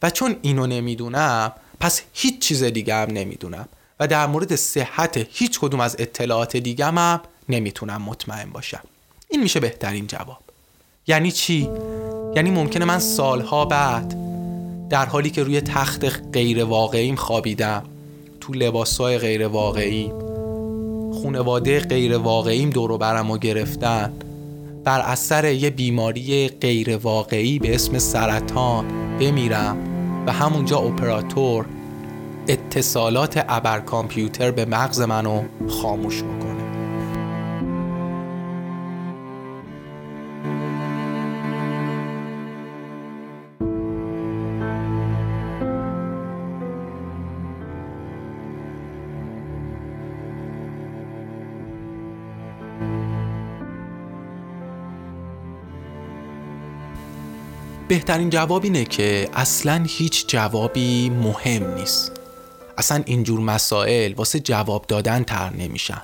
و 0.03 0.11
چون 0.11 0.37
اینو 0.43 0.67
نمی‌دونم 0.67 1.53
پس 1.81 2.03
هیچ 2.13 2.39
چیز 2.39 2.63
دیگه 2.63 2.95
هم 2.95 3.11
نمی‌دونم. 3.11 3.69
و 4.01 4.07
در 4.07 4.27
مورد 4.27 4.57
صحت 4.57 5.27
هیچ 5.31 5.61
کدوم 5.61 5.81
از 5.81 5.97
اطلاعات 5.99 6.57
دیگه 6.57 6.87
هم 6.87 7.21
نمی‌تونم 7.49 8.03
مطمئن 8.03 8.51
باشم. 8.51 8.83
این 9.29 9.43
میشه 9.43 9.61
بهترین 9.61 10.07
جواب. 10.07 10.39
یعنی 11.07 11.33
چی؟ 11.33 11.69
یعنی 12.37 12.51
ممکنه 12.51 12.85
من 12.85 12.99
سالها 12.99 13.65
بعد 13.65 14.15
در 14.89 15.07
حالی 15.07 15.31
که 15.31 15.43
روی 15.43 15.61
تخت 15.61 16.05
غیر 16.33 16.65
واقعیم 16.65 17.17
خوابیدم 17.17 17.85
تو 18.41 18.53
لباسای 18.53 19.19
غیر 19.19 19.47
واقعیم 19.47 20.13
خونواده 21.13 21.81
غیر 21.81 22.19
واقعیم 22.19 22.71
دورو 22.71 22.99
برم 22.99 23.31
و 23.31 23.39
گرفتن 23.39 24.13
بر 24.85 25.01
اثر 25.01 25.53
یه 25.53 25.71
بیماری 25.71 26.49
غیر 26.49 26.97
واقعی 26.97 27.59
به 27.59 27.75
اسم 27.75 27.99
سرطان 27.99 28.89
بمیرم 29.19 29.77
و 30.27 30.33
همونجا 30.33 30.79
اپراتور 30.79 31.67
اتصالات 32.49 33.45
ابر 33.49 33.81
کامپیوتر 33.81 34.51
به 34.51 34.65
مغز 34.65 35.01
منو 35.01 35.43
خاموش 35.69 36.23
بکنه 36.23 36.42
بهترین 57.93 58.31
جواب 58.31 58.65
اینه 58.65 58.85
که 58.85 59.29
اصلا 59.33 59.85
هیچ 59.89 60.27
جوابی 60.27 61.11
مهم 61.11 61.75
نیست. 61.75 62.13
اصلا 62.79 63.03
اینجور 63.07 63.41
مسائل 63.41 64.15
واسه 64.15 64.41
جواب 64.41 64.87
دادن 64.87 65.25
طرح 65.25 65.51
نمیشن. 65.51 66.03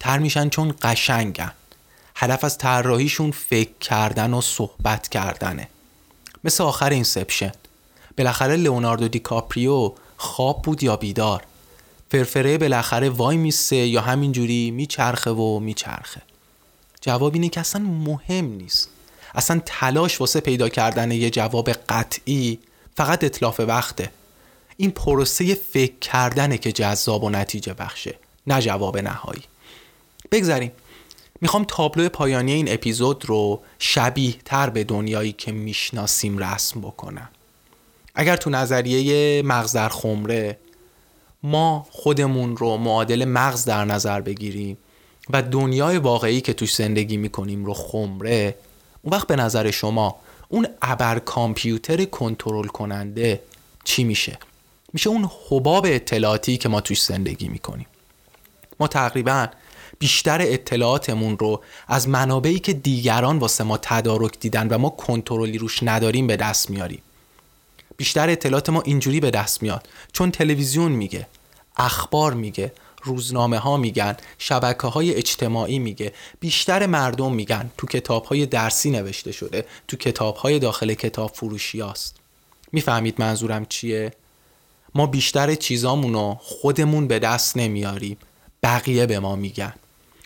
طرح 0.00 0.18
میشن 0.18 0.48
چون 0.48 0.74
قشنگن. 0.82 1.52
هدف 2.16 2.44
از 2.44 2.58
طراحیشون 2.58 3.30
فکر 3.30 3.72
کردن 3.80 4.34
و 4.34 4.40
صحبت 4.40 5.08
کردنه. 5.08 5.68
مثل 6.44 6.64
آخر 6.64 6.90
Inception. 6.90 7.52
بالاخره 8.18 8.56
لئوناردو 8.56 9.08
دیکاپریو 9.08 9.92
خواب 10.16 10.62
بود 10.62 10.82
یا 10.82 10.96
بیدار. 10.96 11.42
فرفره 12.10 12.58
بالاخره 12.58 13.10
وای 13.10 13.36
میسه 13.36 13.76
یا 13.76 14.00
همینجوری 14.00 14.70
میچرخه 14.70 15.30
و 15.30 15.58
میچرخه. 15.58 16.22
جواب 17.00 17.34
اینه 17.34 17.48
که 17.48 17.60
اصلا 17.60 17.82
مهم 17.82 18.44
نیست. 18.44 18.88
اصلا 19.34 19.60
تلاش 19.66 20.20
واسه 20.20 20.40
پیدا 20.40 20.68
کردن 20.68 21.10
یه 21.10 21.30
جواب 21.30 21.70
قطعی 21.70 22.58
فقط 22.96 23.24
اطلاف 23.24 23.60
وقته. 23.60 24.10
این 24.76 24.90
پروسه 24.90 25.54
فکر 25.54 25.98
کردنه 26.00 26.58
که 26.58 26.72
جذاب 26.72 27.24
و 27.24 27.30
نتیجه 27.30 27.74
بخشه 27.74 28.14
نه 28.46 28.60
جواب 28.60 28.98
نهایی. 28.98 29.42
بگذاریم 30.32 30.72
می‌خوام 31.40 31.64
تابلو 31.68 32.08
پایانی 32.08 32.52
این 32.52 32.72
اپیزود 32.72 33.24
رو 33.24 33.62
شبیه 33.78 34.34
تر 34.44 34.70
به 34.70 34.84
دنیایی 34.84 35.32
که 35.32 35.52
می‌شناسیم 35.52 36.38
رسم 36.38 36.80
بکنم. 36.80 37.28
اگر 38.14 38.36
تو 38.36 38.50
نظریه 38.50 39.42
مغز 39.42 39.72
در 39.72 39.88
خمره 39.88 40.58
ما 41.42 41.86
خودمون 41.90 42.56
رو 42.56 42.76
معادل 42.76 43.24
مغز 43.24 43.64
در 43.64 43.84
نظر 43.84 44.20
بگیریم 44.20 44.78
و 45.30 45.42
دنیای 45.42 45.96
واقعی 45.96 46.40
که 46.40 46.52
توش 46.52 46.74
زندگی 46.74 47.16
می‌کنیم 47.16 47.64
رو 47.64 47.74
خمره 47.74 48.54
اون 49.02 49.14
وقت 49.14 49.26
به 49.26 49.36
نظر 49.36 49.70
شما 49.70 50.16
اون 50.48 50.66
ابر 50.82 51.18
کامپیوتر 51.18 52.04
کنترل 52.04 52.66
کننده 52.66 53.42
چی 53.84 54.04
میشه؟ 54.04 54.38
میشه 54.92 55.10
اون 55.10 55.30
حباب 55.48 55.86
اطلاعاتی 55.88 56.56
که 56.56 56.68
ما 56.68 56.80
توش 56.80 57.02
زندگی 57.02 57.48
می‌کنیم. 57.48 57.86
ما 58.80 58.88
تقریبا 58.88 59.46
بیشتر 59.98 60.38
اطلاعاتمون 60.42 61.38
رو 61.38 61.62
از 61.88 62.08
منابعی 62.08 62.58
که 62.58 62.72
دیگران 62.72 63.38
واسه 63.38 63.64
ما 63.64 63.78
تدارک 63.82 64.38
دیدن 64.40 64.68
و 64.68 64.78
ما 64.78 64.90
کنترلی 64.90 65.58
روش 65.58 65.82
نداریم 65.82 66.26
به 66.26 66.36
دست 66.36 66.70
میاریم. 66.70 67.02
بیشتر 67.96 68.30
اطلاعات 68.30 68.70
ما 68.70 68.80
اینجوری 68.80 69.20
به 69.20 69.30
دست 69.30 69.62
میاد. 69.62 69.88
چون 70.12 70.30
تلویزیون 70.30 70.92
میگه 70.92 71.26
اخبار 71.76 72.34
میگه 72.34 72.72
روزنامه 73.02 73.58
ها 73.58 73.76
میگن 73.76 74.16
شبکه 74.38 74.86
های 74.86 75.14
اجتماعی 75.14 75.78
میگه. 75.78 76.12
بیشتر 76.40 76.86
مردم 76.86 77.32
میگن 77.32 77.70
تو 77.78 77.86
کتاب 77.86 78.24
های 78.24 78.46
درسی 78.46 78.90
نوشته 78.90 79.32
شده 79.32 79.64
تو 79.88 79.96
کتاب 79.96 80.36
های 80.36 80.58
داخل 80.58 80.94
کتاب 80.94 81.30
فروشی 81.34 81.80
هست 81.80 82.16
می‌فهمید 82.72 83.14
منظورم 83.18 83.66
چیه؟ 83.66 84.12
ما 84.94 85.06
بیشتر 85.06 85.54
چیزامون 85.54 86.14
رو 86.14 86.36
خودمون 86.40 87.08
به 87.08 87.18
دست 87.18 87.56
نمیاریم 87.56 88.16
بقیه 88.62 89.06
به 89.06 89.18
ما 89.18 89.36
میگن. 89.36 89.74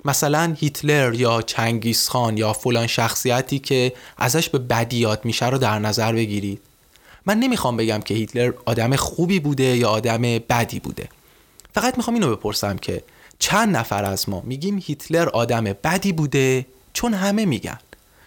مثلا 0.05 0.57
هیتلر 0.61 1.15
یا 1.15 1.43
چنگیز 1.43 2.09
خان 2.09 2.37
یا 2.39 2.53
فلان 2.53 2.87
شخصیتی 2.87 3.59
که 3.59 3.93
ازش 4.19 4.49
به 4.49 4.59
بدی 4.59 4.97
یاد 4.97 5.25
میشه 5.25 5.49
رو 5.49 5.59
در 5.59 5.79
نظر 5.79 6.13
بگیرید. 6.13 6.61
من 7.27 7.39
نمی‌خوام 7.39 7.77
بگم 7.77 8.01
که 8.01 8.15
هیتلر 8.15 8.53
آدم 8.65 8.97
خوبی 8.97 9.41
بوده 9.41 9.77
یا 9.77 9.89
آدم 9.89 10.23
بدی 10.23 10.81
بوده. 10.81 11.09
فقط 11.75 11.97
می‌خوام 11.97 12.15
اینو 12.15 12.37
بپرسم 12.37 12.77
که 12.77 13.03
چند 13.39 13.77
نفر 13.77 14.05
از 14.05 14.29
ما 14.29 14.43
میگیم 14.45 14.83
هیتلر 14.85 15.29
آدم 15.29 15.65
بدی 15.65 16.13
بوده 16.13 16.67
چون 16.93 17.15
همه 17.15 17.45
میگن. 17.45 17.79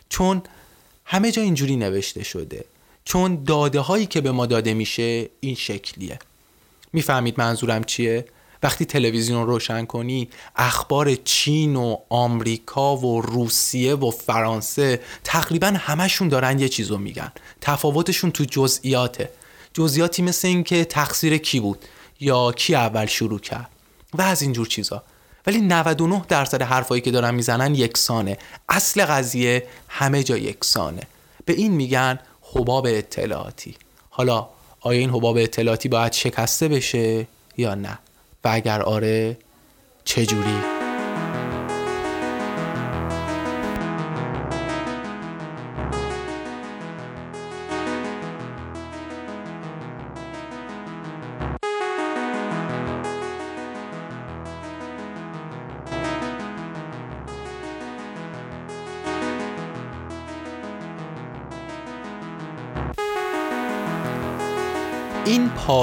چون 0.10 0.42
همه 1.06 1.32
جا 1.32 1.42
اینجوری 1.42 1.76
نوشته 1.76 2.24
شده. 2.24 2.66
چون 3.06 3.44
داده 3.44 3.80
هایی 3.80 4.06
که 4.06 4.22
به 4.22 4.32
ما 4.32 4.46
داده 4.46 4.74
میشه 4.74 5.30
این 5.40 5.56
شکلیه. 5.56 6.20
می‌فهمید 6.94 7.36
منظورم 7.38 7.84
چیه؟ 7.84 8.26
وقتی 8.64 8.86
تلویزیون 8.86 9.48
روشن 9.48 9.86
کنی 9.86 10.30
اخبار 10.56 11.16
چین 11.16 11.76
و 11.76 11.98
آمریکا 12.10 12.98
و 12.98 13.22
روسیه 13.22 13.96
و 13.96 14.12
فرانسه 14.12 15.02
تقریبا 15.24 15.68
همشون 15.68 16.28
دارن 16.28 16.60
یه 16.60 16.70
چیزو 16.70 16.98
میگن. 16.98 17.32
تفاوتشون 17.62 18.32
تو 18.32 18.46
جزئیاته. 18.46 19.30
جزئیاتی 19.74 20.22
مثل 20.22 20.48
این 20.48 20.64
که 20.64 20.86
تقصیر 20.86 21.38
کی 21.38 21.60
بود؟ 21.60 21.86
یا 22.20 22.52
کی 22.52 22.76
اول 22.76 23.06
شروع 23.06 23.40
کرد؟ 23.40 23.70
و 24.14 24.22
از 24.22 24.42
اینجور 24.42 24.68
چیزا. 24.68 25.04
ولی 25.48 25.62
99 25.62 26.26
درصد 26.28 26.62
حرفایی 26.62 27.02
که 27.02 27.12
دارن 27.12 27.36
می‌زنن 27.36 27.76
یکسانه. 27.76 28.38
اصل 28.70 29.06
قضیه 29.06 29.68
همه 29.90 30.24
جا 30.24 30.38
یکسانه. 30.38 31.02
به 31.46 31.54
این 31.54 31.74
میگن 31.74 32.20
حباب 32.42 32.86
اطلاعاتی. 32.90 33.76
حالا 34.10 34.50
آیا 34.80 35.00
این 35.00 35.10
حباب 35.10 35.38
اطلاعاتی 35.38 35.90
باید 35.90 36.14
شکسته 36.14 36.68
بشه 36.68 37.28
یا 37.58 37.76
نه؟ 37.76 38.00
و 38.44 38.50
اگر 38.54 38.82
آره 38.82 39.38
چجوری؟ 40.06 40.77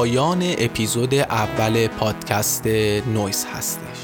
پایان 0.05 0.43
اپیزود 0.59 1.14
اول 1.14 1.87
پادکست 1.87 2.67
نویز 2.67 3.47
هستش. 3.55 3.99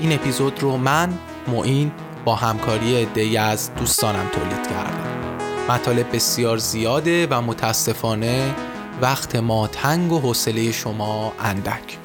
این 0.00 0.12
اپیزود 0.12 0.62
رو 0.62 0.76
من 0.76 1.18
معین 1.48 1.92
با 2.24 2.34
همکاری 2.34 3.04
دی 3.04 3.36
از 3.36 3.74
دوستانم 3.74 4.28
تولید 4.32 4.68
کردم. 4.68 5.06
مطالب 5.68 6.16
بسیار 6.16 6.58
زیاده 6.58 7.26
و 7.26 7.40
متاسفانه 7.40 8.54
وقت 9.00 9.36
ما 9.36 9.66
تنگ 9.66 10.12
و 10.12 10.20
حوصله 10.20 10.72
شما 10.72 11.32
اندک. 11.40 11.98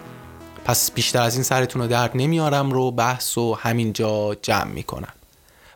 پس 0.66 0.92
بیشتر 0.92 1.22
از 1.22 1.34
این 1.34 1.44
سرتون 1.44 1.82
رو 1.82 1.88
درد 1.88 2.12
نمیارم 2.16 2.72
رو 2.72 2.92
بحث 2.92 3.38
و 3.38 3.54
همینجا 3.54 4.36
جمع 4.42 4.72
می‌کنم. 4.72 5.14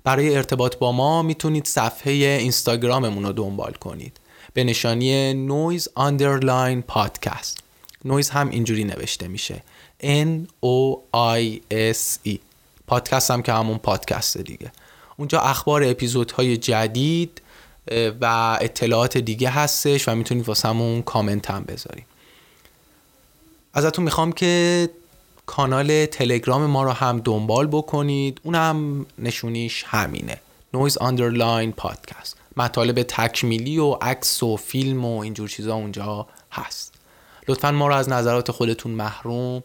برای 0.04 0.36
ارتباط 0.36 0.76
با 0.78 0.92
ما 0.92 1.22
می‌تونید 1.22 1.66
صفحه 1.66 2.14
اینستاگراممون 2.14 3.26
رو 3.26 3.32
دنبال 3.32 3.74
کنید. 3.74 4.18
به 4.54 4.64
نشانی 4.64 5.34
noise 5.34 5.90
underline 5.96 6.82
podcast. 6.82 7.61
نویز 8.06 8.30
هم 8.30 8.50
اینجوری 8.50 8.84
نوشته 8.84 9.28
میشه. 9.28 9.64
N 10.04 10.48
O 10.66 10.98
I 11.16 11.60
S 11.72 12.30
E. 12.30 12.38
پادکست 12.88 13.32
هم 13.32 13.42
که 13.42 13.54
همون 13.54 13.78
پادکست 13.78 14.38
دیگه. 14.38 14.72
اونجا 15.18 15.40
اخبار 15.40 15.84
اپیزودهای 15.84 16.58
جدید 16.58 17.42
و 18.22 18.58
اطلاعات 18.62 19.18
دیگه 19.18 19.50
هستش 19.50 20.08
و 20.08 20.16
می‌تونید 20.16 20.48
واسه 20.48 20.68
همون 20.68 21.02
کامنت 21.02 21.52
هم 21.52 21.64
بذارید. 21.64 22.06
ازتون 23.74 24.06
می‌خوام 24.06 24.32
که 24.32 24.90
کانال 25.46 26.06
تلگرام 26.06 26.66
ما 26.66 26.84
رو 26.84 26.92
هم 26.92 27.20
دنبال 27.20 27.68
بکنید. 27.68 28.42
اون 28.44 28.56
هم 28.56 29.06
نشونیش 29.20 29.84
همینه. 29.88 30.42
noise 30.74 30.98
underline 30.98 31.72
podcast. 31.72 32.38
مطالب 32.58 33.04
تکمیلی 33.04 33.78
و 33.78 33.92
عکس 33.92 34.44
و 34.44 34.58
فیلم 34.58 35.06
و 35.06 35.20
اینجور 35.20 35.50
چیزا 35.50 35.76
اونجا 35.76 36.28
هست. 36.52 36.91
لطفا 37.48 37.72
ما 37.72 37.88
رو 37.88 37.96
از 37.96 38.10
نظرات 38.10 38.52
خودتون 38.52 38.92
محروم 38.92 39.64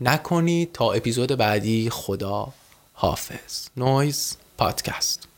نکنید. 0.00 0.72
تا 0.72 0.92
اپیزود 0.92 1.32
بعدی 1.32 1.90
خدا 1.90 2.48
حافظ. 2.92 3.68
نویز 3.76 4.36
پادکست 4.58 5.28